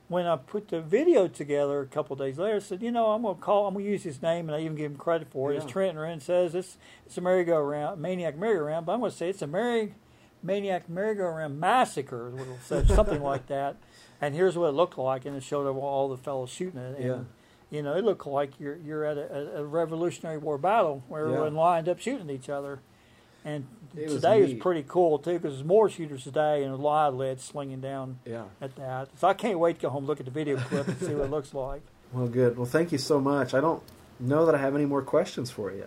[0.09, 3.07] when I put the video together a couple of days later, I said, "You know,
[3.11, 3.67] I'm gonna call.
[3.67, 5.69] I'm gonna use his name, and I even give him credit for it." As Yeah.
[5.69, 9.47] Trent Rim says, "It's it's a merry-go-round, Maniac Merry-Go-Round," but I'm gonna say it's a
[9.47, 9.95] Merry
[10.43, 13.75] Maniac Merry-Go-Round Massacre, is what it'll say, something like that.
[14.21, 16.95] And here's what it looked like, and it showed all the fellows shooting it.
[16.97, 17.19] And, Yeah.
[17.69, 21.33] You know, it looked like you're you're at a, a Revolutionary War battle where Yeah.
[21.33, 22.79] everyone lined up shooting each other.
[23.47, 24.59] And It today was neat.
[24.59, 28.19] pretty cool too because there's more shooters today and a lot of lead slinging down
[28.25, 28.43] yeah.
[28.61, 29.07] at that.
[29.17, 31.15] So I can't wait to go home and look at the video clip and see
[31.15, 31.81] what it looks like.
[32.11, 32.57] Well, good.
[32.57, 33.53] Well, thank you so much.
[33.53, 33.81] I don't
[34.19, 35.85] know that I have any more questions for you.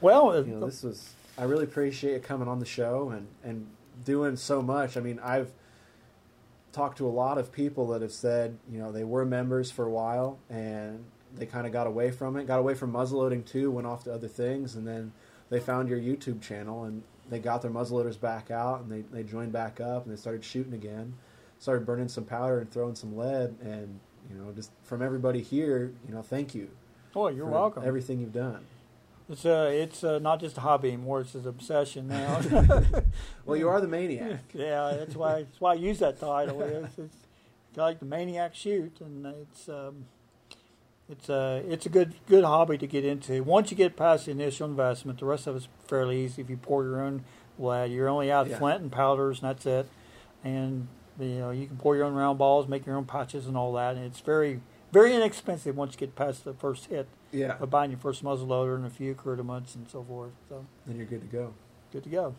[0.00, 1.14] Well, uh, You know, this was.
[1.38, 3.66] I really appreciate you coming on the show and and
[4.04, 4.96] doing so much.
[4.96, 5.50] I mean, I've
[6.72, 9.84] talked to a lot of people that have said, you know, they were members for
[9.86, 11.04] a while and
[11.34, 14.12] they kind of got away from it, got away from muzzleloading too, went off to
[14.12, 15.12] other things, and then
[15.50, 19.22] they found your YouTube channel and they got their muzzleloaders back out and they, they
[19.22, 21.14] joined back up and they started shooting again,
[21.58, 25.92] started burning some powder and throwing some lead, and you know, just from everybody here,
[26.06, 26.68] you know, thank you.
[27.14, 27.82] Oh, you're welcome.
[27.84, 28.64] Everything you've done.
[29.30, 32.40] It's uh, it's uh, not just a hobby anymore; it's an obsession now.
[33.44, 34.40] Well, you are the maniac.
[34.54, 36.60] yeah, that's why that's why I use that title.
[36.62, 37.16] It's, it's
[37.76, 40.04] like the maniac shoot, and it's um,
[41.10, 43.42] it's uh, it's a good good hobby to get into.
[43.42, 46.42] Once you get past the initial investment, the rest of it's fairly easy.
[46.42, 47.24] If you pour your own
[47.58, 48.58] lead, you're only out Yeah.
[48.58, 49.88] flint and powders, and that's it.
[50.44, 50.88] And
[51.18, 53.72] you know you can pour your own round balls, make your own patches, and all
[53.74, 53.96] that.
[53.96, 54.60] And it's very
[54.92, 57.56] very inexpensive once you get past the first hit Yeah.
[57.60, 60.32] of buying your first muzzle loader and a few accoutrements and so forth.
[60.48, 61.52] So Then you're good to go.
[61.92, 62.34] good to go.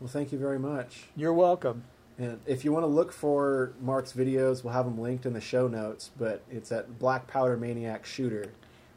[0.00, 1.06] Well, thank you very much.
[1.14, 1.84] You're welcome.
[2.18, 5.40] And if you want to look for Mark's videos, we'll have them linked in the
[5.40, 6.10] show notes.
[6.18, 8.52] But it's at Black Powder Maniac Shooter.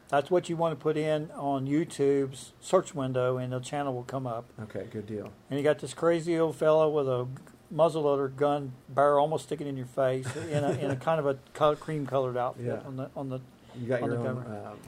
[0.08, 4.04] That's what you want to put in on YouTube's search window, and the channel will
[4.04, 4.44] come up.
[4.62, 5.32] Okay, good deal.
[5.50, 7.26] And you got this crazy old fellow with a
[7.74, 11.76] muzzleloader gun barrel almost sticking in your face in a, in a kind of a
[11.76, 12.86] cream colored outfit Yeah.
[12.86, 13.40] on the on the
[13.76, 14.36] You got On your the own.
[14.38, 14.78] Um,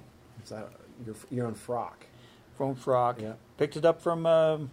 [0.48, 0.68] that?
[1.04, 2.06] Your your own frock.
[2.56, 3.20] from frock.
[3.20, 3.32] Yeah.
[3.56, 4.70] Picked it up from um,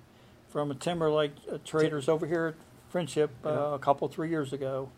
[0.49, 2.55] from a Timberlake uh, traders over here
[2.95, 3.75] Friendship uh, Yeah.
[3.75, 4.89] a couple three years ago.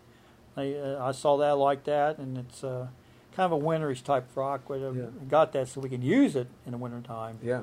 [0.56, 2.90] They, uh, I saw that like that, and it's uh,
[3.36, 4.62] kind of a winterish type frock.
[4.68, 5.06] But uh, Yeah.
[5.28, 7.62] got that so we can use it in the wintertime Yeah.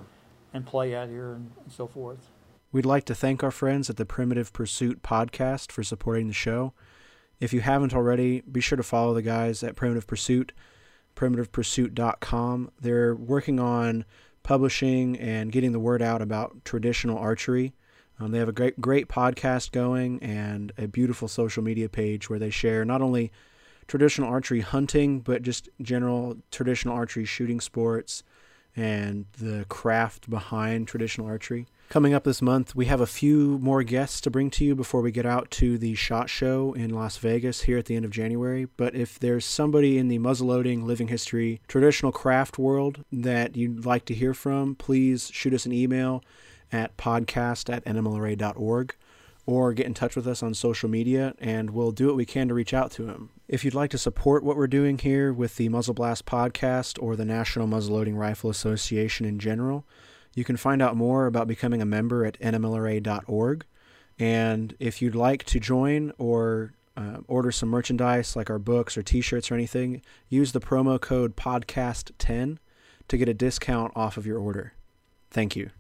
[0.53, 2.31] and play out here and, and so forth.
[2.73, 6.73] We'd like to thank our friends at the Primitive Pursuit podcast for supporting the show.
[7.39, 10.51] If you haven't already, be sure to follow the guys at Primitive Pursuit,
[11.15, 12.73] primitivepursuit.com.
[12.81, 14.05] They're working on
[14.43, 17.73] publishing and getting the word out about traditional archery.
[18.19, 22.39] Um, they have a great, great podcast going and a beautiful social media page where
[22.39, 23.33] they share not only
[23.87, 28.23] traditional archery hunting, but just general traditional archery shooting sports
[28.77, 31.67] and the craft behind traditional archery.
[31.91, 35.01] Coming up this month, we have a few more guests to bring to you before
[35.01, 38.11] we get out to the SHOT Show in Las Vegas here at the end of
[38.11, 38.67] January.
[38.77, 44.07] But if there's somebody in the muzzleloading, living history, traditional craft world that you'd like
[44.07, 46.25] to hear from, please shoot us an email
[46.75, 48.97] at podcast at nmlra.org
[49.47, 52.49] or get in touch with us on social media and we'll do what we can
[52.49, 53.31] to reach out to him.
[53.47, 57.15] If you'd like to support what we're doing here with the Muzzle Blast podcast or
[57.15, 59.87] the National Muzzleloading Rifle Association in general,
[60.35, 63.65] you can find out more about becoming a member at nmlra.org.
[64.19, 69.03] And if you'd like to join or uh, order some merchandise like our books or
[69.03, 72.59] t shirts or anything, use the promo code PODCAST10
[73.07, 74.73] to get a discount off of your order.
[75.31, 75.71] Thank you.